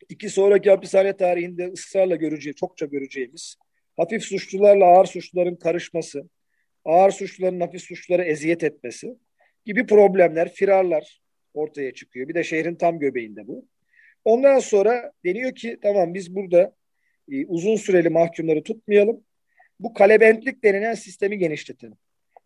İki 0.08 0.28
sonraki 0.28 0.70
hapishane 0.70 1.16
tarihinde 1.16 1.72
ısrarla 1.72 2.16
göreceği, 2.16 2.54
çokça 2.54 2.86
göreceğimiz 2.86 3.56
hafif 3.96 4.22
suçlularla 4.22 4.84
ağır 4.84 5.06
suçluların 5.06 5.56
karışması, 5.56 6.28
ağır 6.84 7.10
suçluların 7.10 7.60
hafif 7.60 7.82
suçlulara 7.82 8.24
eziyet 8.24 8.64
etmesi 8.64 9.16
gibi 9.64 9.86
problemler, 9.86 10.52
firarlar 10.52 11.22
ortaya 11.54 11.94
çıkıyor. 11.94 12.28
Bir 12.28 12.34
de 12.34 12.44
şehrin 12.44 12.74
tam 12.74 12.98
göbeğinde 12.98 13.46
bu. 13.48 13.66
Ondan 14.24 14.58
sonra 14.58 15.12
deniyor 15.24 15.54
ki 15.54 15.78
tamam 15.82 16.14
biz 16.14 16.34
burada 16.34 16.74
e, 17.32 17.46
uzun 17.46 17.76
süreli 17.76 18.08
mahkumları 18.08 18.62
tutmayalım. 18.62 19.24
Bu 19.80 19.94
kalebentlik 19.94 20.64
denilen 20.64 20.94
sistemi 20.94 21.38
genişletelim. 21.38 21.96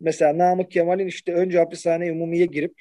Mesela 0.01 0.39
Namık 0.39 0.71
Kemal'in 0.71 1.07
işte 1.07 1.35
önce 1.35 1.59
hapishane 1.59 2.13
umumiye 2.13 2.47
girip 2.47 2.75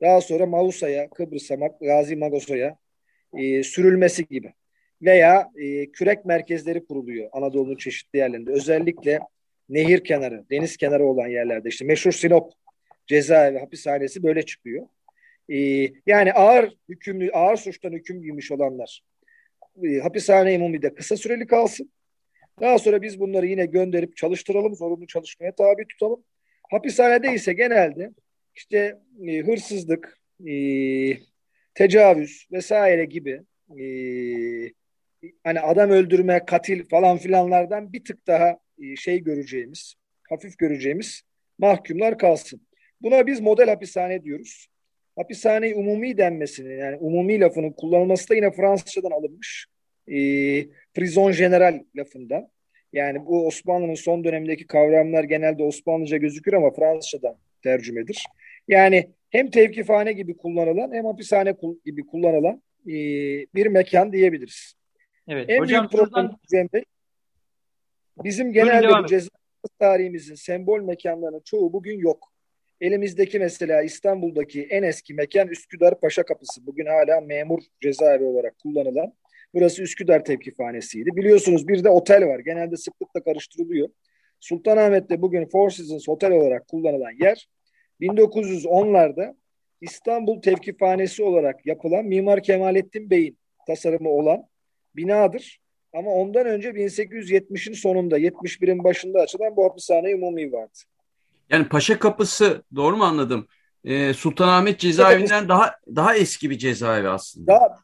daha 0.00 0.20
sonra 0.20 0.46
Mausa'ya, 0.46 1.10
Kıbrıs'a, 1.10 1.54
Gazi 1.80 2.16
Magosa'ya 2.16 2.76
e, 3.36 3.62
sürülmesi 3.62 4.26
gibi. 4.26 4.52
Veya 5.02 5.50
e, 5.56 5.90
kürek 5.90 6.24
merkezleri 6.24 6.84
kuruluyor 6.84 7.28
Anadolu'nun 7.32 7.76
çeşitli 7.76 8.18
yerlerinde. 8.18 8.52
Özellikle 8.52 9.20
nehir 9.68 10.04
kenarı, 10.04 10.44
deniz 10.50 10.76
kenarı 10.76 11.04
olan 11.04 11.28
yerlerde. 11.28 11.68
işte 11.68 11.84
meşhur 11.84 12.12
Sinop 12.12 12.52
cezaevi 13.06 13.58
hapishanesi 13.58 14.22
böyle 14.22 14.42
çıkıyor. 14.42 14.86
E, 15.48 15.56
yani 16.06 16.32
ağır 16.32 16.76
hükümlü, 16.88 17.30
ağır 17.32 17.56
suçtan 17.56 17.92
hüküm 17.92 18.22
giymiş 18.22 18.52
olanlar 18.52 19.02
e, 19.84 19.98
hapishane 19.98 20.54
imumide 20.54 20.94
kısa 20.94 21.16
süreli 21.16 21.46
kalsın. 21.46 21.92
Daha 22.60 22.78
sonra 22.78 23.02
biz 23.02 23.20
bunları 23.20 23.46
yine 23.46 23.66
gönderip 23.66 24.16
çalıştıralım, 24.16 24.74
zorunlu 24.74 25.06
çalışmaya 25.06 25.54
tabi 25.54 25.86
tutalım. 25.88 26.24
Hapishanede 26.70 27.34
ise 27.34 27.52
genelde 27.52 28.10
işte 28.54 28.98
e, 29.26 29.38
hırsızlık, 29.38 30.18
e, 30.46 30.52
tecavüz 31.74 32.46
vesaire 32.52 33.04
gibi 33.04 33.42
e, 33.78 33.84
hani 35.44 35.60
adam 35.60 35.90
öldürme, 35.90 36.44
katil 36.46 36.84
falan 36.84 37.18
filanlardan 37.18 37.92
bir 37.92 38.04
tık 38.04 38.26
daha 38.26 38.58
e, 38.82 38.96
şey 38.96 39.18
göreceğimiz, 39.22 39.94
hafif 40.28 40.58
göreceğimiz 40.58 41.22
mahkumlar 41.58 42.18
kalsın. 42.18 42.60
Buna 43.02 43.26
biz 43.26 43.40
model 43.40 43.68
hapishane 43.68 44.24
diyoruz. 44.24 44.66
Hapishane 45.18 45.74
umumi 45.74 46.18
denmesini 46.18 46.78
yani 46.78 46.96
umumi 46.96 47.40
lafının 47.40 47.72
kullanılması 47.72 48.28
da 48.28 48.34
yine 48.34 48.50
Fransızcadan 48.50 49.10
alınmış. 49.10 49.66
E, 50.08 50.16
prison 50.94 51.32
general 51.32 51.80
lafından. 51.96 52.48
Yani 52.92 53.26
bu 53.26 53.46
Osmanlı'nın 53.46 53.94
son 53.94 54.24
dönemindeki 54.24 54.66
kavramlar 54.66 55.24
genelde 55.24 55.62
Osmanlıca 55.62 56.16
gözükür 56.16 56.52
ama 56.52 56.70
Fransızcadan 56.70 57.36
tercümedir. 57.62 58.26
Yani 58.68 59.10
hem 59.30 59.50
tevkifhane 59.50 60.12
gibi 60.12 60.36
kullanılan 60.36 60.92
hem 60.92 61.04
hapishane 61.04 61.54
gibi 61.84 62.06
kullanılan 62.06 62.62
e, 62.86 62.92
bir 63.54 63.66
mekan 63.66 64.12
diyebiliriz. 64.12 64.74
Evet. 65.28 65.44
En 65.48 65.60
hocam 65.60 65.80
büyük 65.80 65.92
problem 65.92 66.30
şuradan... 66.50 66.84
bizim 68.24 68.52
genelde 68.52 69.08
ceza 69.08 69.28
tarihimizin 69.78 70.34
sembol 70.34 70.80
mekanlarının 70.80 71.42
çoğu 71.44 71.72
bugün 71.72 71.98
yok. 71.98 72.32
Elimizdeki 72.80 73.38
mesela 73.38 73.82
İstanbul'daki 73.82 74.62
en 74.62 74.82
eski 74.82 75.14
mekan 75.14 75.48
Üsküdar 75.48 76.00
Paşa 76.00 76.22
Kapısı. 76.22 76.66
Bugün 76.66 76.86
hala 76.86 77.20
memur 77.20 77.62
cezaevi 77.80 78.24
olarak 78.24 78.58
kullanılan. 78.58 79.12
Burası 79.54 79.82
Üsküdar 79.82 80.24
Tevkifhanesi'ydi. 80.24 81.16
Biliyorsunuz 81.16 81.68
bir 81.68 81.84
de 81.84 81.88
otel 81.88 82.26
var. 82.26 82.38
Genelde 82.38 82.76
sıklıkla 82.76 83.24
karıştırılıyor. 83.24 83.88
Sultanahmet'te 84.40 85.22
bugün 85.22 85.46
Four 85.46 85.70
Seasons 85.70 86.08
Otel 86.08 86.32
olarak 86.32 86.68
kullanılan 86.68 87.12
yer 87.20 87.48
1910'larda 88.00 89.36
İstanbul 89.80 90.42
Tevkifhanesi 90.42 91.22
olarak 91.22 91.66
yapılan 91.66 92.04
Mimar 92.04 92.42
Kemalettin 92.42 93.10
Bey'in 93.10 93.38
tasarımı 93.66 94.08
olan 94.08 94.44
binadır. 94.96 95.60
Ama 95.92 96.10
ondan 96.10 96.46
önce 96.46 96.68
1870'in 96.68 97.74
sonunda 97.74 98.18
71'in 98.18 98.84
başında 98.84 99.20
açılan 99.20 99.56
bu 99.56 99.64
hapishane 99.64 100.14
umumi 100.14 100.52
vardı. 100.52 100.78
Yani 101.50 101.68
Paşa 101.68 101.98
Kapısı 101.98 102.62
doğru 102.76 102.96
mu 102.96 103.04
anladım? 103.04 103.48
Ee, 103.84 104.12
Sultanahmet 104.12 104.80
cezaevinden 104.80 105.48
daha 105.48 105.74
daha 105.96 106.16
eski 106.16 106.50
bir 106.50 106.58
cezaevi 106.58 107.08
aslında. 107.08 107.46
Daha 107.46 107.76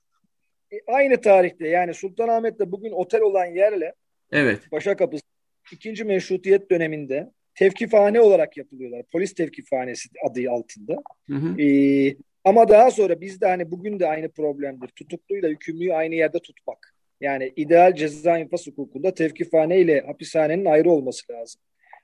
e, 0.73 0.77
aynı 0.87 1.21
tarihte 1.21 1.69
yani 1.69 1.95
Sultanahmet'te 1.95 2.73
bugün 2.73 2.93
otel 2.93 3.21
olan 3.21 3.47
yerle 3.47 3.95
Evet. 4.33 4.71
Paşa 4.71 4.97
Kapısı 4.97 5.25
ikinci 5.73 6.05
meşrutiyet 6.05 6.71
döneminde 6.71 7.31
tevkifhane 7.55 8.21
olarak 8.21 8.57
yapılıyorlar. 8.57 9.03
Polis 9.13 9.35
tevkifhanesi 9.35 10.09
adı 10.31 10.51
altında. 10.51 10.97
Hı 11.27 11.35
hı. 11.35 11.63
Ee, 11.63 12.17
ama 12.45 12.69
daha 12.69 12.91
sonra 12.91 13.21
bizde 13.21 13.47
hani 13.47 13.71
bugün 13.71 14.01
de 14.01 14.07
aynı 14.07 14.29
problemdir. 14.29 14.89
Tutukluyla 14.89 15.49
hükümlüyü 15.49 15.95
aynı 15.95 16.15
yerde 16.15 16.39
tutmak. 16.39 16.95
Yani 17.21 17.53
ideal 17.57 17.95
ceza 17.95 18.39
infaz 18.39 18.67
hukukunda 18.67 19.15
tevkifhane 19.15 19.81
ile 19.81 20.01
hapishanenin 20.07 20.65
ayrı 20.65 20.91
olması 20.91 21.33
lazım. 21.33 21.61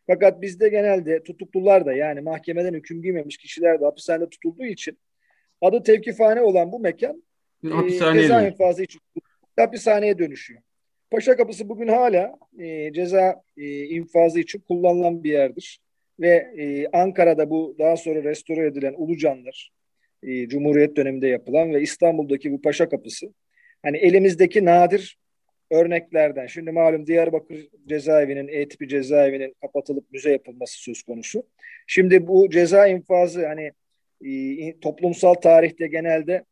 Fakat 0.07 0.43
bizde 0.43 0.69
genelde 0.69 1.23
tutuklular 1.23 1.87
da 1.87 1.93
yani 1.93 2.21
mahkemeden 2.21 2.75
hüküm 2.75 3.03
giymemiş 3.03 3.37
kişiler 3.37 3.81
de 3.81 3.85
hapishanede 3.85 4.29
tutulduğu 4.29 4.65
için 4.65 4.99
adı 5.61 5.83
tevkifhane 5.83 6.41
olan 6.41 6.73
bu 6.73 6.81
mekan 6.81 7.23
e, 7.65 7.91
ceza 7.91 8.47
infazı 8.47 8.83
için 8.83 9.01
hapishaneye 9.57 10.19
dönüşüyor. 10.19 10.63
Paşa 11.11 11.37
Kapısı 11.37 11.69
bugün 11.69 11.89
hala 11.89 12.39
e, 12.59 12.93
ceza 12.93 13.43
e, 13.57 13.85
infazı 13.85 14.41
için 14.41 14.59
kullanılan 14.59 15.25
bir 15.25 15.31
yerdir. 15.31 15.81
Ve 16.21 16.47
e, 16.59 16.87
Ankara'da 16.93 17.51
bu 17.51 17.77
daha 17.79 17.97
sonra 17.97 18.25
restore 18.25 18.67
edilen 18.67 18.95
Ulucanlar, 18.97 19.73
e, 20.23 20.49
Cumhuriyet 20.49 20.97
döneminde 20.97 21.29
yapılan 21.29 21.75
ve 21.75 21.83
İstanbul'daki 21.83 22.53
bu 22.53 22.63
Paşa 22.63 22.89
Kapısı, 22.89 23.27
hani 23.83 23.97
elimizdeki 23.97 24.65
nadir 24.65 25.19
örneklerden. 25.71 26.47
Şimdi 26.47 26.71
malum 26.73 27.07
Diyarbakır 27.07 27.69
cezaevinin, 27.87 28.49
E 28.49 28.69
tipi 28.69 28.89
cezaevinin 28.89 29.55
kapatılıp 29.61 30.13
müze 30.13 30.33
yapılması 30.33 30.83
söz 30.83 31.03
konusu. 31.03 31.47
Şimdi 31.87 32.27
bu 32.27 32.51
ceza 32.51 32.87
infazı 32.87 33.47
hani 33.47 33.73
e, 34.25 34.81
toplumsal 34.81 35.35
tarihte 35.35 35.87
genelde 35.87 36.45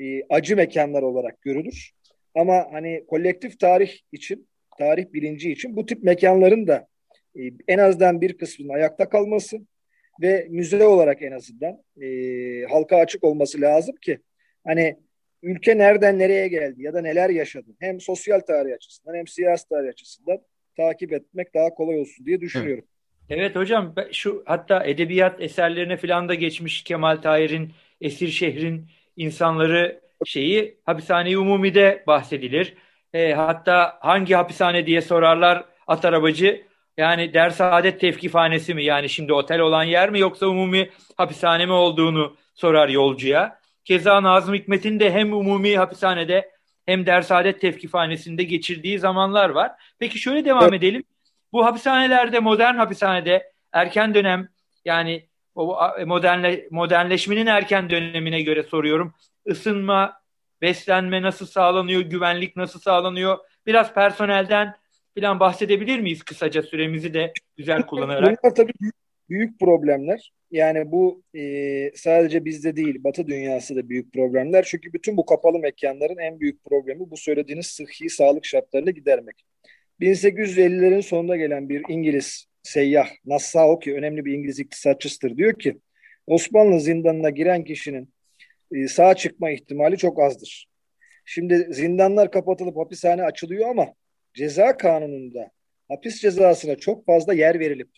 e, 0.00 0.22
acı 0.28 0.56
mekanlar 0.56 1.02
olarak 1.02 1.42
görülür. 1.42 1.90
Ama 2.34 2.66
hani 2.72 3.04
kolektif 3.06 3.60
tarih 3.60 3.92
için, 4.12 4.48
tarih 4.78 5.12
bilinci 5.12 5.52
için 5.52 5.76
bu 5.76 5.86
tip 5.86 6.02
mekanların 6.02 6.66
da 6.66 6.88
e, 7.38 7.40
en 7.68 7.78
azından 7.78 8.20
bir 8.20 8.38
kısmının 8.38 8.72
ayakta 8.72 9.08
kalması 9.08 9.58
ve 10.22 10.46
müze 10.50 10.86
olarak 10.86 11.22
en 11.22 11.32
azından 11.32 11.82
e, 12.02 12.08
halka 12.68 12.96
açık 12.96 13.24
olması 13.24 13.60
lazım 13.60 13.96
ki 13.96 14.18
hani 14.64 14.96
ülke 15.46 15.78
nereden 15.78 16.18
nereye 16.18 16.48
geldi 16.48 16.82
ya 16.82 16.94
da 16.94 17.00
neler 17.00 17.30
yaşadı 17.30 17.70
hem 17.80 18.00
sosyal 18.00 18.40
tarih 18.40 18.74
açısından 18.74 19.14
hem 19.14 19.26
siyasi 19.26 19.68
tarih 19.68 19.88
açısından 19.88 20.38
takip 20.76 21.12
etmek 21.12 21.54
daha 21.54 21.74
kolay 21.74 22.00
olsun 22.00 22.26
diye 22.26 22.40
düşünüyorum. 22.40 22.84
Evet 23.28 23.56
hocam 23.56 23.94
şu 24.12 24.42
hatta 24.46 24.84
edebiyat 24.84 25.40
eserlerine 25.40 25.96
falan 25.96 26.28
da 26.28 26.34
geçmiş 26.34 26.84
Kemal 26.84 27.16
Tahir'in 27.16 27.72
Esir 28.00 28.28
Şehrin 28.28 28.86
insanları 29.16 30.00
şeyi 30.24 30.78
hapishane 30.84 31.38
umumide 31.38 32.04
bahsedilir. 32.06 32.74
E, 33.14 33.32
hatta 33.32 33.98
hangi 34.00 34.34
hapishane 34.34 34.86
diye 34.86 35.00
sorarlar 35.00 35.64
at 35.86 36.04
arabacı. 36.04 36.62
Yani 36.96 37.34
Dersaadet 37.34 38.00
Tevkifhanesi 38.00 38.74
mi 38.74 38.84
yani 38.84 39.08
şimdi 39.08 39.32
otel 39.32 39.60
olan 39.60 39.84
yer 39.84 40.10
mi 40.10 40.20
yoksa 40.20 40.46
umumi 40.46 40.90
hapishane 41.16 41.66
mi 41.66 41.72
olduğunu 41.72 42.36
sorar 42.54 42.88
yolcuya. 42.88 43.58
Keza 43.86 44.22
Nazım 44.22 44.54
Hikmet'in 44.54 45.00
de 45.00 45.12
hem 45.12 45.32
umumi 45.32 45.76
hapishanede 45.76 46.50
hem 46.86 47.06
Dersaadet 47.06 47.60
Tevkifhanesi'nde 47.60 48.42
geçirdiği 48.42 48.98
zamanlar 48.98 49.50
var. 49.50 49.72
Peki 49.98 50.18
şöyle 50.18 50.44
devam 50.44 50.74
edelim. 50.74 51.04
Bu 51.52 51.64
hapishanelerde 51.64 52.40
modern 52.40 52.74
hapishanede 52.74 53.52
erken 53.72 54.14
dönem 54.14 54.48
yani 54.84 55.26
o 55.54 55.78
modernle, 56.06 56.68
modernleşmenin 56.70 57.46
erken 57.46 57.90
dönemine 57.90 58.42
göre 58.42 58.62
soruyorum. 58.62 59.14
Isınma, 59.46 60.20
beslenme 60.62 61.22
nasıl 61.22 61.46
sağlanıyor, 61.46 62.00
güvenlik 62.00 62.56
nasıl 62.56 62.80
sağlanıyor? 62.80 63.38
Biraz 63.66 63.94
personelden 63.94 64.76
falan 65.18 65.40
bahsedebilir 65.40 66.00
miyiz 66.00 66.22
kısaca 66.22 66.62
süremizi 66.62 67.14
de 67.14 67.32
güzel 67.56 67.82
kullanarak? 67.82 68.38
Bunlar 68.42 68.54
tabii 68.54 68.72
büyük, 68.80 68.94
büyük 69.30 69.60
problemler. 69.60 70.32
Yani 70.50 70.92
bu 70.92 71.22
e, 71.34 71.92
sadece 71.94 72.44
bizde 72.44 72.76
değil, 72.76 73.04
Batı 73.04 73.26
dünyası 73.26 73.76
da 73.76 73.88
büyük 73.88 74.12
problemler. 74.12 74.64
Çünkü 74.68 74.92
bütün 74.92 75.16
bu 75.16 75.26
kapalı 75.26 75.58
mekanların 75.58 76.18
en 76.18 76.40
büyük 76.40 76.64
problemi 76.64 77.10
bu 77.10 77.16
söylediğiniz 77.16 77.66
sıhhi 77.66 78.10
sağlık 78.10 78.44
şartlarını 78.44 78.90
gidermek. 78.90 79.44
1850'lerin 80.00 81.02
sonunda 81.02 81.36
gelen 81.36 81.68
bir 81.68 81.82
İngiliz 81.88 82.46
seyyah 82.62 83.08
Nassau 83.24 83.78
ki 83.78 83.94
önemli 83.94 84.24
bir 84.24 84.32
İngiliz 84.32 84.60
iktisatçısıdır 84.60 85.36
diyor 85.36 85.58
ki 85.58 85.80
Osmanlı 86.26 86.80
zindanına 86.80 87.30
giren 87.30 87.64
kişinin 87.64 88.14
e, 88.74 88.88
sağ 88.88 89.14
çıkma 89.14 89.50
ihtimali 89.50 89.96
çok 89.96 90.22
azdır. 90.22 90.68
Şimdi 91.24 91.68
zindanlar 91.70 92.30
kapatılıp 92.30 92.76
hapishane 92.76 93.22
açılıyor 93.22 93.68
ama 93.68 93.94
ceza 94.34 94.76
kanununda 94.76 95.50
hapis 95.88 96.20
cezasına 96.20 96.76
çok 96.76 97.06
fazla 97.06 97.34
yer 97.34 97.60
verilip 97.60 97.88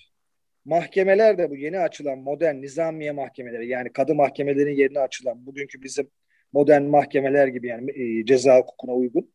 mahkemeler 0.69 1.39
de 1.39 1.51
bu 1.51 1.57
yeni 1.57 1.79
açılan 1.79 2.19
modern 2.19 2.63
nizamiye 2.63 3.13
mahkemeleri 3.13 3.69
yani 3.69 3.93
kadı 3.93 4.15
mahkemelerin 4.15 4.77
yerine 4.77 4.99
açılan 5.01 5.47
bugünkü 5.47 5.83
bizim 5.83 6.11
modern 6.53 6.83
mahkemeler 6.83 7.49
gibi 7.49 7.67
yani 7.67 7.91
e, 7.91 8.25
ceza 8.25 8.59
hukukuna 8.59 8.93
uygun 8.93 9.33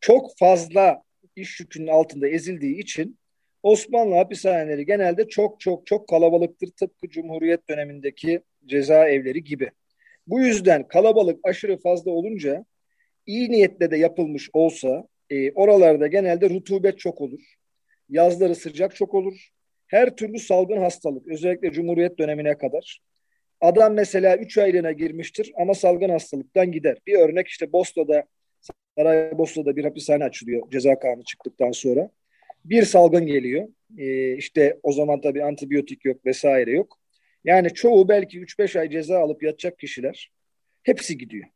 çok 0.00 0.38
fazla 0.38 1.02
iş 1.36 1.60
yükünün 1.60 1.86
altında 1.86 2.28
ezildiği 2.28 2.78
için 2.78 3.18
Osmanlı 3.62 4.14
hapishaneleri 4.14 4.86
genelde 4.86 5.28
çok 5.28 5.60
çok 5.60 5.86
çok 5.86 6.08
kalabalıktır 6.08 6.68
tıpkı 6.68 7.08
Cumhuriyet 7.08 7.68
dönemindeki 7.68 8.40
cezaevleri 8.66 9.44
gibi. 9.44 9.70
Bu 10.26 10.40
yüzden 10.40 10.88
kalabalık 10.88 11.40
aşırı 11.42 11.78
fazla 11.78 12.10
olunca 12.10 12.64
iyi 13.26 13.50
niyetle 13.50 13.90
de 13.90 13.96
yapılmış 13.96 14.50
olsa 14.52 15.08
e, 15.30 15.52
oralarda 15.52 16.06
genelde 16.06 16.50
rutubet 16.50 16.98
çok 16.98 17.20
olur. 17.20 17.54
Yazları 18.08 18.54
sıcak 18.54 18.96
çok 18.96 19.14
olur. 19.14 19.55
Her 19.86 20.16
türlü 20.16 20.38
salgın 20.38 20.80
hastalık 20.80 21.28
özellikle 21.28 21.72
Cumhuriyet 21.72 22.18
dönemine 22.18 22.58
kadar. 22.58 23.00
Adam 23.60 23.94
mesela 23.94 24.36
3 24.36 24.58
aylığına 24.58 24.92
girmiştir 24.92 25.52
ama 25.56 25.74
salgın 25.74 26.08
hastalıktan 26.08 26.72
gider. 26.72 26.98
Bir 27.06 27.18
örnek 27.18 27.48
işte 27.48 27.72
Bosna'da 27.72 28.24
Saraybosna'da 28.98 29.76
bir 29.76 29.84
hapishane 29.84 30.24
açılıyor 30.24 30.70
ceza 30.70 30.98
kanunu 30.98 31.24
çıktıktan 31.24 31.72
sonra. 31.72 32.10
Bir 32.64 32.82
salgın 32.82 33.26
geliyor. 33.26 33.68
Ee, 33.98 34.36
işte 34.36 34.78
o 34.82 34.92
zaman 34.92 35.20
tabii 35.20 35.44
antibiyotik 35.44 36.04
yok 36.04 36.26
vesaire 36.26 36.70
yok. 36.70 36.98
Yani 37.44 37.74
çoğu 37.74 38.08
belki 38.08 38.40
3-5 38.40 38.78
ay 38.78 38.90
ceza 38.90 39.18
alıp 39.18 39.42
yatacak 39.42 39.78
kişiler 39.78 40.30
hepsi 40.82 41.18
gidiyor. 41.18 41.46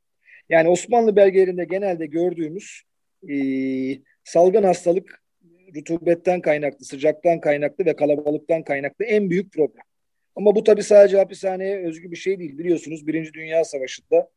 Yani 0.49 0.69
Osmanlı 0.69 1.17
belgelerinde 1.17 1.65
genelde 1.65 2.07
gördüğümüz 2.07 2.83
e, 3.31 3.35
salgın 4.25 4.63
hastalık 4.63 5.23
rutubetten 5.75 6.41
kaynaklı, 6.41 6.85
sıcaktan 6.85 7.41
kaynaklı 7.41 7.85
ve 7.85 7.97
kalabalıktan 7.97 8.65
kaynaklı 8.65 9.05
en 9.05 9.31
büyük 9.31 9.53
problem. 9.53 9.83
Ama 10.37 10.55
bu 10.55 10.65
tabii 10.65 10.83
sadece 10.83 11.17
hapishaneye 11.17 11.87
özgü 11.87 12.11
bir 12.11 12.17
şey 12.17 12.39
değil. 12.39 12.59
Biliyorsunuz 12.59 13.07
Birinci 13.07 13.33
Dünya 13.33 13.65
Savaşı'nda 13.65 14.29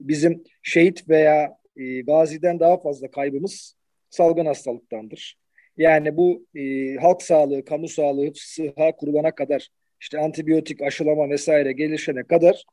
bizim 0.00 0.44
şehit 0.62 1.08
veya 1.08 1.58
e, 1.76 2.00
gaziden 2.00 2.60
daha 2.60 2.80
fazla 2.80 3.10
kaybımız 3.10 3.76
salgın 4.10 4.46
hastalıktandır. 4.46 5.38
Yani 5.76 6.16
bu 6.16 6.46
e, 6.54 6.94
halk 6.96 7.22
sağlığı, 7.22 7.64
kamu 7.64 7.88
sağlığı, 7.88 8.32
sıha 8.34 8.96
kurulana 8.96 9.34
kadar 9.34 9.68
işte 10.00 10.18
antibiyotik 10.18 10.82
aşılama 10.82 11.30
vesaire 11.30 11.72
gelişene 11.72 12.24
kadar 12.24 12.64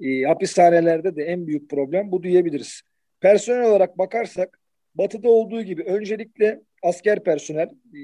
e, 0.00 0.22
hapishanelerde 0.22 1.16
de 1.16 1.24
en 1.24 1.46
büyük 1.46 1.70
problem 1.70 2.12
bu 2.12 2.22
diyebiliriz. 2.22 2.82
Personel 3.20 3.64
olarak 3.64 3.98
bakarsak 3.98 4.60
batıda 4.94 5.28
olduğu 5.28 5.62
gibi 5.62 5.82
öncelikle 5.82 6.60
asker 6.82 7.24
personel 7.24 7.68
e, 7.68 8.00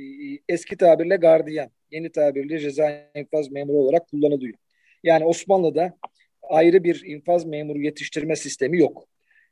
eski 0.49 0.77
tabirle 0.77 1.17
gardiyan, 1.17 1.71
yeni 1.91 2.13
tabirle 2.13 2.59
ceza 2.59 3.11
infaz 3.15 3.51
memuru 3.51 3.77
olarak 3.77 4.09
kullanılıyor. 4.09 4.55
Yani 5.03 5.25
Osmanlı'da 5.25 5.95
ayrı 6.43 6.85
bir 6.85 7.03
infaz 7.07 7.47
memuru 7.47 7.81
yetiştirme 7.81 8.37
sistemi 8.37 8.79
yok. 8.79 9.09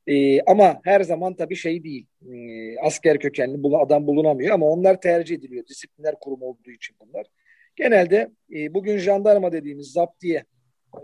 E, 0.06 0.40
ama 0.40 0.80
her 0.84 1.00
zaman 1.00 1.34
tabii 1.34 1.56
şey 1.56 1.84
değil. 1.84 2.06
E, 2.32 2.34
asker 2.78 3.18
kökenli 3.18 3.62
bul 3.62 3.74
adam 3.74 4.06
bulunamıyor 4.06 4.54
ama 4.54 4.66
onlar 4.66 5.00
tercih 5.00 5.36
ediliyor. 5.36 5.66
Disiplinler 5.66 6.14
kurumu 6.20 6.44
olduğu 6.44 6.70
için 6.70 6.96
bunlar. 7.00 7.26
Genelde 7.76 8.30
e, 8.54 8.74
bugün 8.74 8.98
jandarma 8.98 9.52
dediğimiz 9.52 9.92
zaptiye 9.92 10.44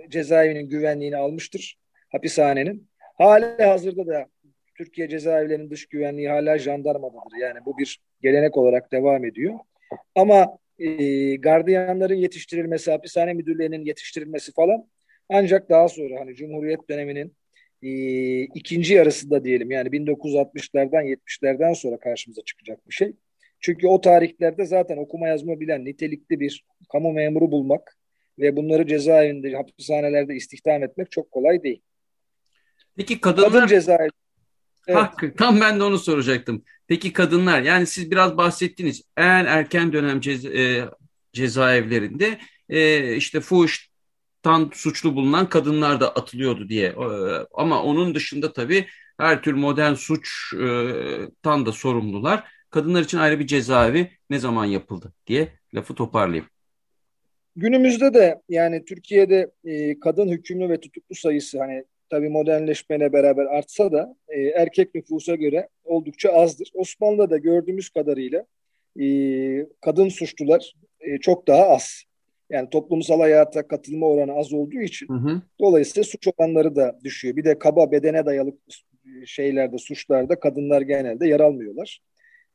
cezaevinin 0.09 0.69
güvenliğini 0.69 1.17
almıştır 1.17 1.79
hapishanenin. 2.13 2.89
Hala 3.19 3.71
hazırda 3.71 4.07
da 4.07 4.27
Türkiye 4.75 5.09
cezaevlerinin 5.09 5.71
dış 5.71 5.87
güvenliği 5.87 6.29
hala 6.29 6.59
jandarmadadır. 6.59 7.37
Yani 7.41 7.59
bu 7.67 7.79
bir 7.79 8.01
gelenek 8.23 8.57
olarak 8.57 8.93
devam 8.93 9.25
ediyor. 9.25 9.59
Ama 10.15 10.59
e, 10.79 11.37
gardiyanların 11.37 12.15
yetiştirilmesi, 12.15 12.91
hapishane 12.91 13.33
müdürlerinin 13.33 13.85
yetiştirilmesi 13.85 14.53
falan 14.53 14.87
ancak 15.29 15.71
daha 15.71 15.89
sonra 15.89 16.21
hani 16.21 16.35
Cumhuriyet 16.35 16.91
döneminin 16.91 17.37
e, 17.83 17.91
ikinci 18.43 18.95
yarısında 18.95 19.45
diyelim 19.45 19.71
yani 19.71 19.89
1960'lardan 19.89 21.05
70'lerden 21.05 21.73
sonra 21.73 21.99
karşımıza 21.99 22.43
çıkacak 22.43 22.89
bir 22.89 22.95
şey. 22.95 23.13
Çünkü 23.61 23.87
o 23.87 24.01
tarihlerde 24.01 24.67
zaten 24.67 24.97
okuma 24.97 25.29
yazma 25.29 25.61
bilen 25.61 25.85
nitelikli 25.85 26.41
bir 26.41 26.65
kamu 26.93 27.13
memuru 27.13 27.51
bulmak 27.51 27.97
ve 28.39 28.57
bunları 28.57 28.87
cezaevinde, 28.87 29.57
hapishanelerde 29.57 30.35
istihdam 30.35 30.83
etmek 30.83 31.11
çok 31.11 31.31
kolay 31.31 31.63
değil. 31.63 31.83
Peki 32.97 33.21
kadınlar... 33.21 33.53
Kadın 33.53 33.67
cezaevi. 33.67 34.11
Evet. 34.89 34.99
Hakkı, 34.99 35.35
tam 35.37 35.61
ben 35.61 35.81
de 35.81 35.83
onu 35.83 35.99
soracaktım. 35.99 36.65
Peki 36.87 37.13
kadınlar, 37.13 37.63
yani 37.63 37.87
siz 37.87 38.11
biraz 38.11 38.37
bahsettiniz. 38.37 39.03
En 39.17 39.45
erken 39.45 39.93
dönem 39.93 40.21
ceza, 40.21 40.49
e, 40.49 40.85
cezaevlerinde 41.33 42.39
e, 42.69 43.17
işte 43.17 43.41
fuhuştan 43.41 44.71
suçlu 44.73 45.17
bulunan 45.17 45.49
kadınlar 45.49 46.01
da 46.01 46.15
atılıyordu 46.15 46.69
diye. 46.69 46.87
E, 46.87 47.07
ama 47.55 47.83
onun 47.83 48.15
dışında 48.15 48.53
tabii 48.53 48.87
her 49.19 49.43
tür 49.43 49.53
modern 49.53 49.95
suçtan 49.95 51.67
da 51.67 51.73
sorumlular. 51.73 52.45
Kadınlar 52.71 53.03
için 53.03 53.19
ayrı 53.19 53.39
bir 53.39 53.47
cezaevi 53.47 54.11
ne 54.31 54.39
zaman 54.39 54.65
yapıldı 54.65 55.13
diye 55.27 55.49
lafı 55.75 55.95
toparlayayım. 55.95 56.47
Günümüzde 57.57 58.15
de 58.15 58.43
yani 58.49 58.85
Türkiye'de 58.85 59.51
e, 59.65 60.01
kadın 60.01 60.29
hükümlü 60.29 60.69
ve 60.69 60.81
tutuklu 60.81 61.15
sayısı 61.15 61.59
hani 61.59 61.85
tabii 62.13 62.29
modernleşmeyle 62.29 63.13
beraber 63.13 63.45
artsa 63.45 63.93
da 63.93 64.17
e, 64.29 64.41
erkek 64.41 64.95
nüfusa 64.95 65.35
göre 65.35 65.69
oldukça 65.85 66.33
azdır. 66.33 66.71
Osmanlı'da 66.75 67.31
da 67.31 67.39
gördüğümüz 67.39 67.89
kadarıyla 67.89 68.47
e, 69.01 69.07
kadın 69.81 70.09
suçlular 70.09 70.75
e, 71.01 71.19
çok 71.19 71.49
daha 71.49 71.69
az. 71.69 72.03
Yani 72.51 72.71
toplumsal 72.71 73.21
hayata 73.21 73.69
katılma 73.69 74.07
oranı 74.07 74.33
az 74.33 74.53
olduğu 74.53 74.81
için 74.81 75.09
hı 75.09 75.15
hı. 75.15 75.43
dolayısıyla 75.61 76.05
suç 76.05 76.29
oranları 76.29 76.77
da 76.77 76.99
düşüyor. 77.05 77.37
Bir 77.37 77.45
de 77.45 77.59
kaba 77.59 77.93
bedene 77.93 78.27
dayalı 78.27 78.53
şeylerde, 79.27 79.79
suçlarda 79.79 80.41
kadınlar 80.41 80.81
genelde 80.81 81.29
yer 81.29 81.41
almıyorlar. 81.41 82.01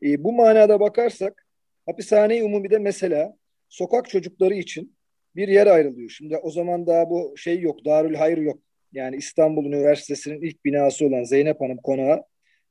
E, 0.04 0.24
bu 0.24 0.34
manada 0.34 0.80
bakarsak 0.80 1.48
hapishane-i 1.86 2.43
umumide 2.43 2.80
mesela 2.80 3.38
sokak 3.70 4.10
çocukları 4.10 4.54
için 4.54 4.96
bir 5.36 5.48
yer 5.48 5.67
ayrılıyor. 5.67 6.10
Şimdi 6.10 6.38
o 6.38 6.52
zaman 6.52 6.88
daha 6.88 7.10
bu 7.10 7.34
şey 7.38 7.60
yok, 7.62 7.86
Darül 7.86 8.15
Hayır 8.15 8.38
yok. 8.38 8.60
Yani 8.93 9.15
İstanbul 9.15 9.65
Üniversitesi'nin 9.65 10.41
ilk 10.41 10.65
binası 10.65 11.06
olan 11.06 11.23
Zeynep 11.23 11.62
Hanım 11.62 11.78
Konağı 11.78 12.23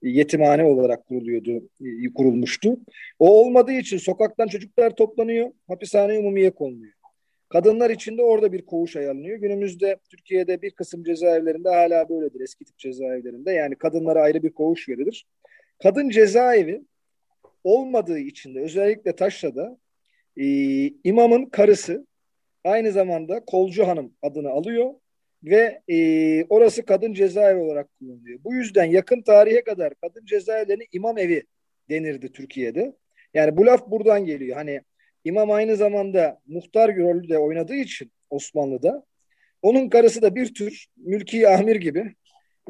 yetimhane 0.02 0.64
olarak 0.64 1.06
kuruluyordu, 1.06 1.68
kurulmuştu. 2.14 2.78
O 3.18 3.40
olmadığı 3.40 3.72
için 3.72 3.98
sokaktan 3.98 4.46
çocuklar 4.46 4.90
toplanıyor, 4.90 5.50
hapishane 5.68 6.18
umumiye 6.18 6.50
konuluyor. 6.50 6.92
Kadınlar 7.48 7.90
için 7.90 8.18
de 8.18 8.22
orada 8.22 8.52
bir 8.52 8.66
koğuş 8.66 8.96
ayarlanıyor. 8.96 9.38
Günümüzde 9.38 9.96
Türkiye'de 10.10 10.62
bir 10.62 10.70
kısım 10.70 11.04
cezaevlerinde 11.04 11.68
hala 11.68 12.08
böyledir 12.08 12.40
eski 12.40 12.64
tip 12.64 12.78
cezaevlerinde. 12.78 13.52
Yani 13.52 13.74
kadınlara 13.74 14.22
ayrı 14.22 14.42
bir 14.42 14.50
koğuş 14.50 14.88
verilir. 14.88 15.26
Kadın 15.82 16.08
cezaevi 16.08 16.82
olmadığı 17.64 18.18
için 18.18 18.54
de 18.54 18.60
özellikle 18.60 19.16
Taşra'da 19.16 19.78
e, 20.36 20.44
imamın 21.04 21.46
karısı 21.46 22.06
aynı 22.64 22.92
zamanda 22.92 23.44
Kolcu 23.44 23.86
Hanım 23.86 24.12
adını 24.22 24.50
alıyor 24.50 24.94
ve 25.46 25.80
e, 25.88 26.44
orası 26.44 26.84
kadın 26.84 27.12
cezaevi 27.12 27.60
olarak 27.60 27.88
kullanılıyor. 27.98 28.38
Bu 28.44 28.54
yüzden 28.54 28.84
yakın 28.84 29.22
tarihe 29.22 29.64
kadar 29.64 29.94
kadın 29.94 30.24
cezaevlerine 30.24 30.84
imam 30.92 31.18
evi 31.18 31.42
denirdi 31.90 32.32
Türkiye'de. 32.32 32.96
Yani 33.34 33.56
bu 33.56 33.66
laf 33.66 33.90
buradan 33.90 34.24
geliyor. 34.24 34.56
Hani 34.56 34.80
imam 35.24 35.50
aynı 35.50 35.76
zamanda 35.76 36.40
muhtar 36.46 36.96
rolü 36.96 37.28
de 37.28 37.38
oynadığı 37.38 37.74
için 37.74 38.12
Osmanlı'da 38.30 39.04
onun 39.62 39.88
karısı 39.88 40.22
da 40.22 40.34
bir 40.34 40.54
tür 40.54 40.86
mülki 40.96 41.48
amir 41.48 41.76
gibi 41.76 42.14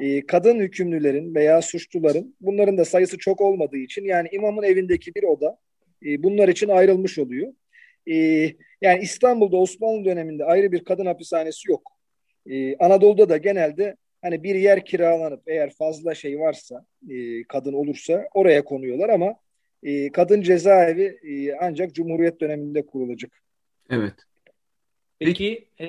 e, 0.01 0.27
kadın 0.27 0.61
hükümlülerin 0.61 1.35
veya 1.35 1.63
suçluların 1.63 2.37
bunların 2.41 2.79
da 2.79 2.85
sayısı 2.85 3.19
çok 3.19 3.41
olmadığı 3.41 3.77
için 3.77 4.05
yani 4.05 4.29
imamın 4.33 4.63
evindeki 4.63 5.15
bir 5.15 5.23
oda 5.23 5.59
e, 6.07 6.23
bunlar 6.23 6.49
için 6.49 6.69
ayrılmış 6.69 7.19
oluyor. 7.19 7.53
E, 8.11 8.15
yani 8.81 9.03
İstanbul'da 9.03 9.57
Osmanlı 9.57 10.05
döneminde 10.05 10.45
ayrı 10.45 10.73
bir 10.73 10.85
kadın 10.85 11.07
hapishanesi 11.07 11.71
yok. 11.71 11.96
E, 12.51 12.77
Anadolu'da 12.77 13.29
da 13.29 13.37
genelde 13.37 13.97
hani 14.23 14.43
bir 14.43 14.55
yer 14.55 14.85
kiralanıp 14.85 15.43
eğer 15.47 15.71
fazla 15.71 16.15
şey 16.15 16.39
varsa 16.41 16.87
e, 17.11 17.45
kadın 17.45 17.73
olursa 17.73 18.29
oraya 18.35 18.65
konuyorlar 18.65 19.09
ama 19.09 19.35
e, 19.83 20.13
kadın 20.13 20.43
cezaevi 20.43 21.19
e, 21.23 21.55
ancak 21.61 21.95
Cumhuriyet 21.95 22.41
döneminde 22.41 22.87
kurulacak. 22.87 23.31
Evet. 23.91 24.15
Peki 25.19 25.69
e, 25.81 25.87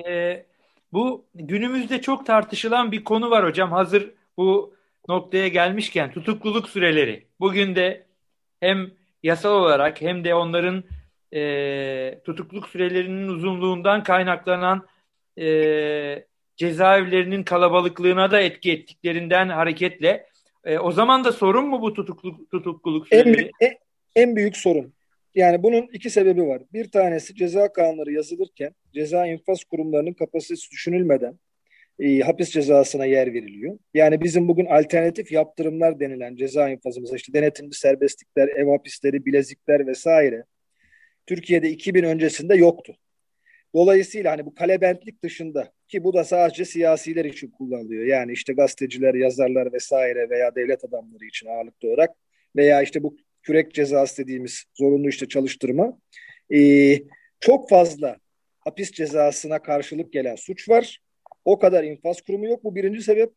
bu 0.92 1.24
günümüzde 1.34 2.00
çok 2.00 2.26
tartışılan 2.26 2.92
bir 2.92 3.04
konu 3.04 3.30
var 3.30 3.44
hocam. 3.44 3.72
Hazır 3.72 4.10
bu 4.36 4.74
noktaya 5.08 5.48
gelmişken 5.48 6.12
tutukluluk 6.12 6.68
süreleri. 6.68 7.26
Bugün 7.40 7.76
de 7.76 8.04
hem 8.60 8.90
yasal 9.22 9.62
olarak 9.62 10.00
hem 10.00 10.24
de 10.24 10.34
onların 10.34 10.84
e, 11.34 12.20
tutukluluk 12.24 12.68
sürelerinin 12.68 13.28
uzunluğundan 13.28 14.02
kaynaklanan 14.02 14.86
e, 15.38 16.27
cezaevlerinin 16.58 17.42
kalabalıklığına 17.42 18.30
da 18.30 18.40
etki 18.40 18.72
ettiklerinden 18.72 19.48
hareketle 19.48 20.26
e, 20.64 20.78
o 20.78 20.92
zaman 20.92 21.24
da 21.24 21.32
sorun 21.32 21.68
mu 21.68 21.82
bu 21.82 21.94
tutukluluk, 21.94 22.50
tutukluluk 22.50 23.08
süreleri? 23.08 23.28
En 23.28 23.34
büyük, 23.34 23.50
en, 23.60 23.74
en 24.16 24.36
büyük 24.36 24.56
sorun. 24.56 24.92
Yani 25.34 25.62
bunun 25.62 25.88
iki 25.92 26.10
sebebi 26.10 26.46
var. 26.46 26.62
Bir 26.72 26.90
tanesi 26.90 27.34
ceza 27.34 27.72
kanunları 27.72 28.12
yazılırken 28.12 28.74
ceza 28.94 29.26
infaz 29.26 29.64
kurumlarının 29.64 30.12
kapasitesi 30.12 30.70
düşünülmeden 30.70 31.38
e, 31.98 32.20
hapis 32.20 32.50
cezasına 32.50 33.04
yer 33.04 33.34
veriliyor. 33.34 33.78
Yani 33.94 34.20
bizim 34.20 34.48
bugün 34.48 34.66
alternatif 34.66 35.32
yaptırımlar 35.32 36.00
denilen 36.00 36.36
ceza 36.36 36.68
infazımıza 36.68 37.16
işte 37.16 37.32
denetimli 37.32 37.74
serbestlikler, 37.74 38.48
ev 38.48 38.68
hapisleri, 38.68 39.26
bilezikler 39.26 39.86
vesaire 39.86 40.44
Türkiye'de 41.26 41.70
2000 41.70 42.04
öncesinde 42.04 42.54
yoktu. 42.54 42.96
Dolayısıyla 43.74 44.32
hani 44.32 44.46
bu 44.46 44.54
kalebentlik 44.54 45.22
dışında 45.22 45.72
ki 45.88 46.04
bu 46.04 46.14
da 46.14 46.24
sadece 46.24 46.64
siyasiler 46.64 47.24
için 47.24 47.50
kullanılıyor. 47.50 48.06
Yani 48.06 48.32
işte 48.32 48.52
gazeteciler, 48.52 49.14
yazarlar 49.14 49.72
vesaire 49.72 50.30
veya 50.30 50.54
devlet 50.54 50.84
adamları 50.84 51.24
için 51.24 51.46
ağırlıklı 51.46 51.88
olarak 51.88 52.10
veya 52.56 52.82
işte 52.82 53.02
bu 53.02 53.16
kürek 53.42 53.74
cezası 53.74 54.22
dediğimiz 54.22 54.64
zorunlu 54.74 55.08
işte 55.08 55.28
çalıştırma. 55.28 55.98
Ee, 56.54 56.98
çok 57.40 57.68
fazla 57.68 58.16
hapis 58.60 58.92
cezasına 58.92 59.62
karşılık 59.62 60.12
gelen 60.12 60.36
suç 60.36 60.68
var. 60.68 61.00
O 61.44 61.58
kadar 61.58 61.84
infaz 61.84 62.20
kurumu 62.20 62.46
yok. 62.46 62.64
Bu 62.64 62.74
birinci 62.74 63.02
sebep. 63.02 63.30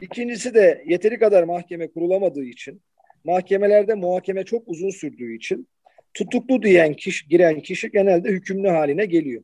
İkincisi 0.00 0.54
de 0.54 0.84
yeteri 0.86 1.18
kadar 1.18 1.42
mahkeme 1.42 1.90
kurulamadığı 1.90 2.44
için, 2.44 2.82
mahkemelerde 3.24 3.94
muhakeme 3.94 4.44
çok 4.44 4.68
uzun 4.68 4.90
sürdüğü 4.90 5.36
için 5.36 5.68
tutuklu 6.14 6.62
diyen 6.62 6.94
kişi, 6.94 7.28
giren 7.28 7.60
kişi 7.60 7.90
genelde 7.90 8.28
hükümlü 8.28 8.68
haline 8.68 9.06
geliyor. 9.06 9.42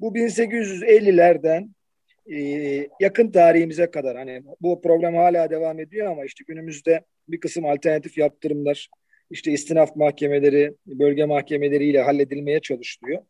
Bu 0.00 0.14
1850'lerden 0.14 1.74
e, 2.32 2.38
yakın 3.00 3.30
tarihimize 3.30 3.90
kadar 3.90 4.16
hani 4.16 4.42
bu 4.60 4.80
problem 4.80 5.14
hala 5.14 5.50
devam 5.50 5.80
ediyor 5.80 6.06
ama 6.06 6.24
işte 6.24 6.44
günümüzde 6.48 7.00
bir 7.28 7.40
kısım 7.40 7.64
alternatif 7.64 8.18
yaptırımlar 8.18 8.88
işte 9.30 9.52
istinaf 9.52 9.96
mahkemeleri, 9.96 10.74
bölge 10.86 11.24
mahkemeleriyle 11.24 12.02
halledilmeye 12.02 12.60
çalışılıyor. 12.60 13.22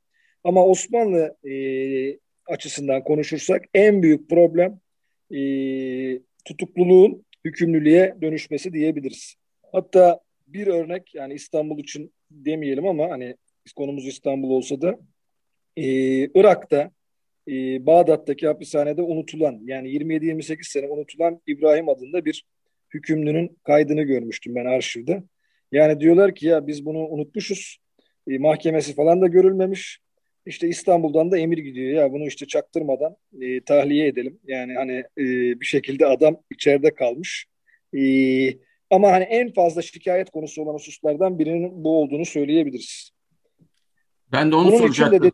Ama 0.44 0.66
Osmanlı 0.66 1.36
e, 1.50 1.54
açısından 2.46 3.04
konuşursak 3.04 3.64
en 3.74 4.02
büyük 4.02 4.30
problem 4.30 4.80
e, 5.30 5.40
tutukluluğun 6.44 7.24
hükümlülüğe 7.44 8.14
dönüşmesi 8.22 8.72
diyebiliriz. 8.72 9.34
Hatta 9.72 10.20
bir 10.46 10.66
örnek 10.66 11.14
yani 11.14 11.34
İstanbul 11.34 11.78
için 11.78 12.12
demeyelim 12.30 12.86
ama 12.86 13.10
hani 13.10 13.36
konumuz 13.76 14.06
İstanbul 14.06 14.50
olsa 14.50 14.80
da 14.80 14.98
e, 15.76 15.84
Irak'ta 16.24 16.90
e, 17.48 17.86
Bağdat'taki 17.86 18.46
hapishanede 18.46 19.02
unutulan 19.02 19.60
yani 19.64 19.88
27-28 19.88 20.64
sene 20.64 20.88
unutulan 20.88 21.40
İbrahim 21.46 21.88
adında 21.88 22.24
bir 22.24 22.44
hükümlünün 22.94 23.58
kaydını 23.64 24.02
görmüştüm 24.02 24.54
ben 24.54 24.64
arşivde. 24.64 25.22
Yani 25.72 26.00
diyorlar 26.00 26.34
ki 26.34 26.46
ya 26.46 26.66
biz 26.66 26.86
bunu 26.86 26.98
unutmuşuz. 26.98 27.78
E, 28.28 28.38
mahkemesi 28.38 28.94
falan 28.94 29.20
da 29.22 29.26
görülmemiş. 29.26 30.00
İşte 30.46 30.68
İstanbul'dan 30.68 31.30
da 31.30 31.38
emir 31.38 31.58
gidiyor 31.58 31.92
ya 31.92 32.12
bunu 32.12 32.26
işte 32.26 32.46
çaktırmadan 32.46 33.16
e, 33.40 33.60
tahliye 33.60 34.06
edelim. 34.06 34.38
Yani 34.44 34.74
hani 34.74 34.92
e, 35.18 35.24
bir 35.60 35.66
şekilde 35.66 36.06
adam 36.06 36.36
içeride 36.50 36.94
kalmış. 36.94 37.46
E, 37.98 38.02
ama 38.90 39.12
hani 39.12 39.24
en 39.24 39.52
fazla 39.52 39.82
şikayet 39.82 40.30
konusu 40.30 40.62
olan 40.62 40.74
hususlardan 40.74 41.38
birinin 41.38 41.84
bu 41.84 42.00
olduğunu 42.00 42.24
söyleyebiliriz. 42.24 43.10
Ben 44.32 44.50
de 44.50 44.56
onu 44.56 44.68
Bunun 44.68 44.78
soracaktım. 44.78 45.22
De 45.22 45.30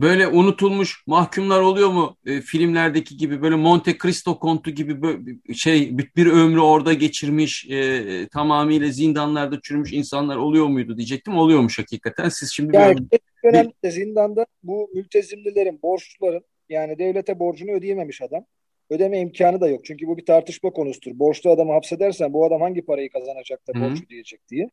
Böyle 0.00 0.26
unutulmuş 0.26 1.02
mahkumlar 1.06 1.60
oluyor 1.60 1.88
mu 1.88 2.16
e, 2.26 2.40
filmlerdeki 2.40 3.16
gibi 3.16 3.42
böyle 3.42 3.54
Monte 3.54 3.98
Cristo 3.98 4.38
kontu 4.38 4.70
gibi 4.70 5.02
böyle 5.02 5.54
şey 5.54 5.98
bir 5.98 6.26
ömrü 6.26 6.60
orada 6.60 6.92
geçirmiş 6.92 7.66
e, 7.70 8.28
tamamıyla 8.28 8.88
zindanlarda 8.88 9.60
çürümüş 9.60 9.92
insanlar 9.92 10.36
oluyor 10.36 10.66
muydu 10.66 10.96
diyecektim. 10.96 11.36
Oluyormuş 11.36 11.78
hakikaten. 11.78 12.28
Siz 12.28 12.52
şimdi 12.52 12.76
yani 12.76 12.98
bir 13.12 13.20
dönemde 13.44 13.90
zindanda 13.90 14.46
bu 14.62 14.90
mültezimlilerin, 14.94 15.82
borçluların 15.82 16.44
yani 16.68 16.98
devlete 16.98 17.38
borcunu 17.38 17.70
ödeyememiş 17.70 18.22
adam. 18.22 18.44
Ödeme 18.90 19.20
imkanı 19.20 19.60
da 19.60 19.68
yok. 19.68 19.84
Çünkü 19.84 20.06
bu 20.06 20.16
bir 20.16 20.24
tartışma 20.24 20.70
konusudur. 20.70 21.18
Borçlu 21.18 21.50
adamı 21.50 21.72
hapsedersen 21.72 22.32
bu 22.32 22.46
adam 22.46 22.60
hangi 22.60 22.82
parayı 22.82 23.10
kazanacak 23.10 23.60
da 23.68 23.80
borç 23.80 24.02
ödeyecek 24.06 24.48
diye. 24.48 24.70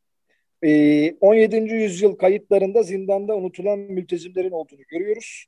17. 0.64 1.56
Ee, 1.56 1.76
yüzyıl 1.76 2.16
kayıtlarında 2.16 2.84
zindanda 2.84 3.36
unutulan 3.36 3.80
mültezimlerin 3.80 4.52
olduğunu 4.52 4.82
görüyoruz. 4.88 5.46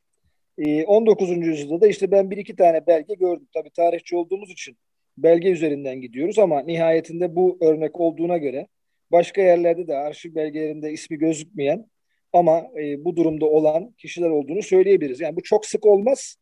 19. 0.85 1.31
Ee, 1.31 1.33
yüzyılda 1.33 1.81
da 1.81 1.87
işte 1.87 2.11
ben 2.11 2.31
bir 2.31 2.37
iki 2.37 2.55
tane 2.55 2.87
belge 2.87 3.13
gördüm. 3.13 3.47
Tabii 3.53 3.69
tarihçi 3.69 4.15
olduğumuz 4.15 4.51
için 4.51 4.77
belge 5.17 5.49
üzerinden 5.49 6.01
gidiyoruz 6.01 6.39
ama 6.39 6.61
nihayetinde 6.61 7.35
bu 7.35 7.57
örnek 7.61 7.99
olduğuna 7.99 8.37
göre 8.37 8.67
başka 9.11 9.41
yerlerde 9.41 9.87
de 9.87 9.95
arşiv 9.95 10.35
belgelerinde 10.35 10.91
ismi 10.91 11.17
gözükmeyen 11.17 11.85
ama 12.33 12.67
e, 12.79 13.05
bu 13.05 13.15
durumda 13.15 13.45
olan 13.45 13.91
kişiler 13.91 14.29
olduğunu 14.29 14.63
söyleyebiliriz. 14.63 15.19
Yani 15.19 15.35
bu 15.35 15.43
çok 15.43 15.65
sık 15.65 15.85
olmaz 15.85 16.35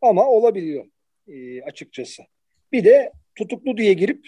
ama 0.00 0.28
olabiliyor 0.28 0.84
e, 1.28 1.62
açıkçası. 1.62 2.22
Bir 2.72 2.84
de 2.84 3.12
tutuklu 3.34 3.76
diye 3.76 3.92
girip 3.92 4.26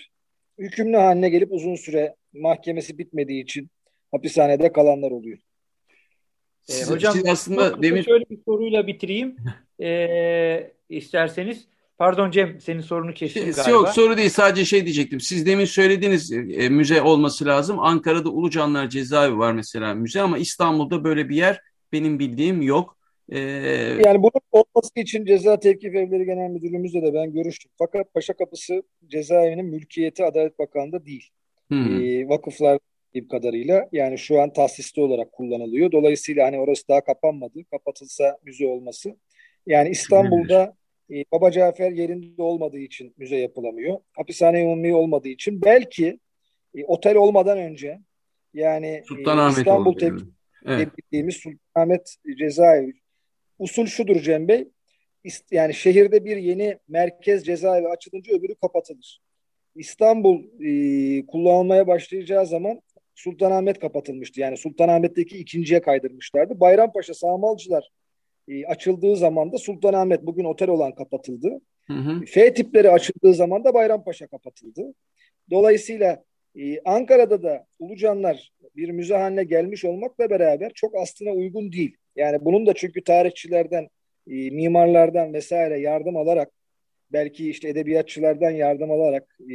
hükümlü 0.59 0.96
haline 0.96 1.28
gelip 1.28 1.52
uzun 1.52 1.74
süre 1.74 2.14
mahkemesi 2.32 2.98
bitmediği 2.98 3.42
için 3.42 3.70
hapishanede 4.11 4.73
kalanlar 4.73 5.11
oluyor. 5.11 5.38
Ee, 6.69 6.85
hocam 6.85 7.12
siz 7.12 7.27
aslında 7.27 7.83
demin 7.83 8.03
şöyle 8.03 8.25
bir 8.31 8.38
soruyla 8.45 8.87
bitireyim. 8.87 9.37
Ee, 9.81 10.73
isterseniz 10.88 11.69
Pardon 11.99 12.31
Cem, 12.31 12.61
senin 12.61 12.81
sorunu 12.81 13.14
kestim 13.14 13.42
şey, 13.42 13.53
galiba. 13.53 13.71
Yok, 13.71 13.88
soru 13.88 14.16
değil. 14.16 14.31
Sadece 14.31 14.64
şey 14.64 14.85
diyecektim. 14.85 15.21
Siz 15.21 15.47
demin 15.47 15.64
söylediğiniz 15.64 16.33
e, 16.33 16.69
müze 16.69 17.03
olması 17.03 17.47
lazım. 17.47 17.79
Ankara'da 17.79 18.31
Ulucanlar 18.31 18.88
Cezaevi 18.88 19.38
var 19.38 19.53
mesela 19.53 19.95
müze 19.95 20.21
ama 20.21 20.38
İstanbul'da 20.38 21.05
böyle 21.05 21.29
bir 21.29 21.37
yer 21.37 21.61
benim 21.92 22.19
bildiğim 22.19 22.62
yok. 22.62 22.97
Ee... 23.29 23.38
Yani 24.05 24.23
bunun 24.23 24.40
olması 24.53 24.90
için 24.97 25.25
Ceza 25.25 25.59
Tevkif 25.59 25.95
Evleri 25.95 26.25
Genel 26.25 26.51
Müdürlüğümüzle 26.51 27.03
de 27.03 27.14
ben 27.14 27.33
görüştüm. 27.33 27.71
Fakat 27.79 28.14
Paşa 28.14 28.33
Kapısı 28.33 28.83
cezaevinin 29.09 29.66
mülkiyeti 29.66 30.25
Adalet 30.25 30.59
Bakanlığı'nda 30.59 31.07
değil. 31.07 31.31
Hmm. 31.69 32.01
Ee, 32.01 32.29
vakıflar 32.29 32.79
kadarıyla 33.24 33.88
yani 33.92 34.18
şu 34.18 34.40
an 34.40 34.52
tahsisli 34.52 35.02
olarak 35.02 35.33
kullanılıyor. 35.33 35.92
Dolayısıyla 35.92 36.46
hani 36.46 36.59
orası 36.59 36.88
daha 36.88 37.05
kapanmadı. 37.05 37.64
Kapatılsa 37.70 38.38
müze 38.44 38.66
olması. 38.66 39.16
Yani 39.66 39.88
İstanbul'da 39.88 40.76
e, 41.11 41.24
Baba 41.33 41.50
Cafer 41.50 41.90
yerinde 41.90 42.42
olmadığı 42.42 42.79
için 42.79 43.14
müze 43.16 43.37
yapılamıyor. 43.37 43.98
Hapishane 44.12 44.64
umumi 44.64 44.94
olmadığı 44.94 45.29
için 45.29 45.62
belki 45.62 46.20
e, 46.74 46.85
otel 46.85 47.16
olmadan 47.16 47.59
önce 47.59 47.98
yani 48.55 48.87
e, 48.87 49.50
İstanbul 49.50 49.98
tepki 49.98 50.24
evet. 50.66 50.88
dediğimiz 51.02 51.37
Sultanahmet 51.37 52.16
cezaevi. 52.38 52.92
Usul 53.59 53.87
şudur 53.87 54.20
Cem 54.20 54.48
Bey. 54.48 54.68
Yani 55.50 55.74
şehirde 55.74 56.24
bir 56.24 56.37
yeni 56.37 56.79
merkez 56.88 57.44
cezaevi 57.44 57.88
açılınca 57.88 58.33
öbürü 58.33 58.55
kapatılır. 58.55 59.20
İstanbul 59.74 60.42
e, 60.61 61.26
kullanılmaya 61.26 61.87
başlayacağı 61.87 62.46
zaman 62.46 62.81
Sultanahmet 63.16 63.79
kapatılmıştı. 63.79 64.40
Yani 64.40 64.57
Sultanahmet'teki 64.57 65.38
ikinciye 65.38 65.81
kaydırmışlardı. 65.81 66.61
Bayrampaşa 66.61 67.14
Sağmalcılar 67.14 67.90
e, 68.48 68.66
açıldığı 68.66 69.16
zaman 69.16 69.52
da 69.52 69.59
Sultanahmet 69.59 70.22
bugün 70.22 70.44
otel 70.44 70.68
olan 70.68 70.94
kapatıldı. 70.94 71.61
Hı 71.87 71.92
hı. 71.92 72.24
F 72.26 72.55
tipleri 72.55 72.90
açıldığı 72.90 73.35
zaman 73.35 73.64
da 73.64 73.74
Bayrampaşa 73.74 74.26
kapatıldı. 74.26 74.94
Dolayısıyla 75.50 76.24
e, 76.59 76.81
Ankara'da 76.85 77.42
da 77.42 77.66
Ulucanlar 77.79 78.52
bir 78.76 78.90
müze 78.90 79.16
haline 79.16 79.44
gelmiş 79.44 79.85
olmakla 79.85 80.31
beraber 80.31 80.72
çok 80.74 80.96
aslına 80.96 81.31
uygun 81.31 81.72
değil. 81.72 81.96
Yani 82.16 82.44
bunun 82.44 82.66
da 82.66 82.74
çünkü 82.74 83.05
tarihçilerden, 83.05 83.88
e, 84.31 84.50
mimarlardan 84.50 85.33
vesaire 85.33 85.81
yardım 85.81 86.16
alarak 86.16 86.50
belki 87.12 87.50
işte 87.50 87.68
edebiyatçılardan 87.68 88.50
yardım 88.50 88.90
alarak 88.90 89.38
e, 89.40 89.55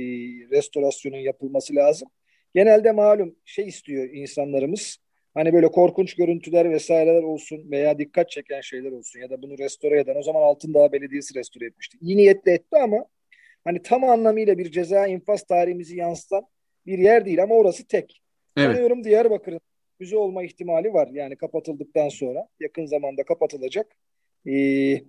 restorasyonun 0.52 1.18
yapılması 1.18 1.76
lazım. 1.76 2.08
Genelde 2.56 2.92
malum 2.92 3.36
şey 3.46 3.68
istiyor 3.68 4.10
insanlarımız. 4.14 4.98
Hani 5.34 5.54
böyle 5.54 5.68
korkunç 5.68 6.16
görüntüler 6.16 6.72
vesaireler 6.72 7.24
olsun 7.24 7.72
veya 7.72 8.00
dikkat 8.00 8.30
çeken 8.30 8.62
şeyler 8.62 8.92
olsun 8.92 9.20
ya 9.20 9.30
da 9.30 9.42
bunu 9.42 9.58
restore 9.58 10.00
eden 10.00 10.16
o 10.16 10.24
zaman 10.24 10.42
Altındağ 10.42 10.92
Belediyesi 10.92 11.36
restore 11.36 11.66
etmişti. 11.66 11.98
İyi 12.02 12.18
niyetle 12.18 12.52
etti 12.52 12.78
ama 12.78 13.06
hani 13.64 13.82
tam 13.82 14.04
anlamıyla 14.04 14.58
bir 14.58 14.72
ceza 14.72 15.08
infaz 15.08 15.44
tarihimizi 15.44 15.98
yansıtan 15.98 16.44
bir 16.86 16.98
yer 16.98 17.26
değil 17.26 17.44
ama 17.44 17.56
orası 17.56 17.88
tek. 17.88 18.22
Evet. 18.58 18.68
Sanıyorum 18.68 19.04
Diyarbakır'ın 19.04 19.62
müze 20.00 20.18
olma 20.18 20.44
ihtimali 20.44 20.94
var. 20.94 21.10
Yani 21.12 21.36
kapatıldıktan 21.36 22.10
sonra 22.10 22.48
yakın 22.60 22.86
zamanda 22.86 23.24
kapatılacak. 23.24 23.88
Ee, 24.48 25.02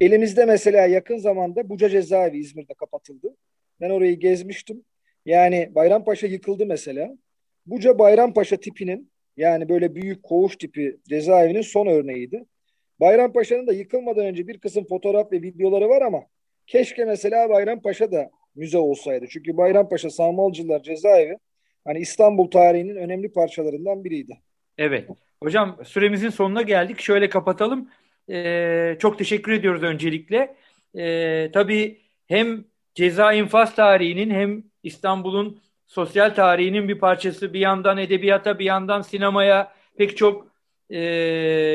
elimizde 0.00 0.44
mesela 0.44 0.86
yakın 0.86 1.16
zamanda 1.16 1.68
Buca 1.68 1.88
Cezaevi 1.88 2.38
İzmir'de 2.38 2.74
kapatıldı. 2.74 3.36
Ben 3.80 3.90
orayı 3.90 4.18
gezmiştim. 4.18 4.84
Yani 5.26 5.70
Bayrampaşa 5.74 6.26
yıkıldı 6.26 6.66
mesela. 6.66 7.16
Buca 7.66 7.98
Bayrampaşa 7.98 8.56
tipinin 8.56 9.10
yani 9.36 9.68
böyle 9.68 9.94
büyük 9.94 10.22
koğuş 10.22 10.56
tipi 10.56 10.96
cezaevinin 11.08 11.62
son 11.62 11.86
örneğiydi. 11.86 12.44
Bayrampaşa'nın 13.00 13.66
da 13.66 13.72
yıkılmadan 13.72 14.26
önce 14.26 14.48
bir 14.48 14.58
kısım 14.58 14.84
fotoğraf 14.84 15.32
ve 15.32 15.42
videoları 15.42 15.88
var 15.88 16.02
ama 16.02 16.22
keşke 16.66 17.04
mesela 17.04 17.48
Bayrampaşa 17.48 18.12
da 18.12 18.30
müze 18.54 18.78
olsaydı. 18.78 19.26
Çünkü 19.30 19.56
Bayrampaşa 19.56 20.10
Sağmalcılar 20.10 20.82
cezaevi 20.82 21.36
hani 21.84 21.98
İstanbul 21.98 22.50
tarihinin 22.50 22.96
önemli 22.96 23.32
parçalarından 23.32 24.04
biriydi. 24.04 24.38
Evet. 24.78 25.08
Hocam 25.42 25.78
süremizin 25.84 26.30
sonuna 26.30 26.62
geldik. 26.62 27.00
Şöyle 27.00 27.28
kapatalım. 27.28 27.88
Ee, 28.30 28.96
çok 28.98 29.18
teşekkür 29.18 29.52
ediyoruz 29.52 29.82
öncelikle. 29.82 30.54
Ee, 30.98 31.50
tabii 31.52 32.00
hem 32.26 32.64
ceza 32.94 33.32
infaz 33.32 33.74
tarihinin 33.74 34.30
hem 34.30 34.69
İstanbul'un 34.82 35.60
sosyal 35.86 36.34
tarihinin 36.34 36.88
bir 36.88 36.98
parçası. 36.98 37.52
Bir 37.52 37.60
yandan 37.60 37.98
edebiyata, 37.98 38.58
bir 38.58 38.64
yandan 38.64 39.02
sinemaya 39.02 39.72
pek 39.96 40.16
çok 40.16 40.46
e, 40.90 40.98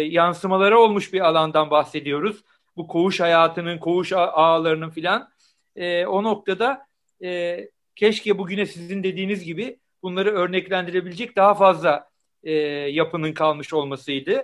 yansımaları 0.10 0.80
olmuş 0.80 1.14
bir 1.14 1.22
alandan 1.22 1.72
bahsediyoruz. 1.72 2.44
Bu 2.78 2.88
koğuş 2.88 3.20
hayatının, 3.20 3.78
koğuş 3.78 4.14
ağlarının 4.14 4.90
filan. 4.90 5.30
E, 5.76 6.06
o 6.06 6.24
noktada 6.24 6.88
e, 7.24 7.60
keşke 7.96 8.38
bugüne 8.38 8.66
sizin 8.66 9.04
dediğiniz 9.04 9.44
gibi 9.44 9.80
bunları 10.04 10.32
örneklendirebilecek 10.32 11.36
daha 11.36 11.54
fazla 11.54 12.10
e, 12.44 12.52
yapının 12.52 13.34
kalmış 13.34 13.74
olmasıydı. 13.74 14.44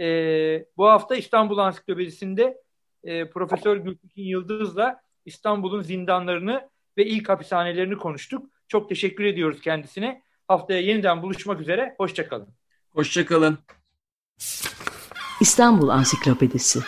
E, 0.00 0.06
bu 0.76 0.88
hafta 0.88 1.16
İstanbul 1.16 1.58
Ansiklopedisi'nde 1.58 2.62
e, 3.04 3.30
Profesör 3.30 3.76
Gültekin 3.76 4.22
Yıldız'la 4.22 5.00
İstanbul'un 5.24 5.82
zindanlarını 5.82 6.68
ve 6.98 7.06
ilk 7.06 7.28
hapishanelerini 7.28 7.96
konuştuk. 7.96 8.50
Çok 8.68 8.88
teşekkür 8.88 9.24
ediyoruz 9.24 9.60
kendisine. 9.60 10.22
Haftaya 10.48 10.80
yeniden 10.80 11.22
buluşmak 11.22 11.60
üzere. 11.60 11.94
Hoşçakalın. 11.98 12.48
Hoşçakalın. 12.92 13.58
İstanbul 15.40 15.88
Ansiklopedisi 15.88 16.80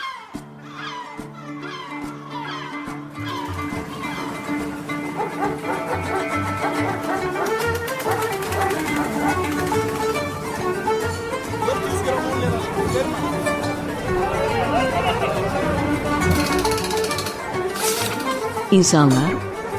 İnsanlar, 18.71 19.36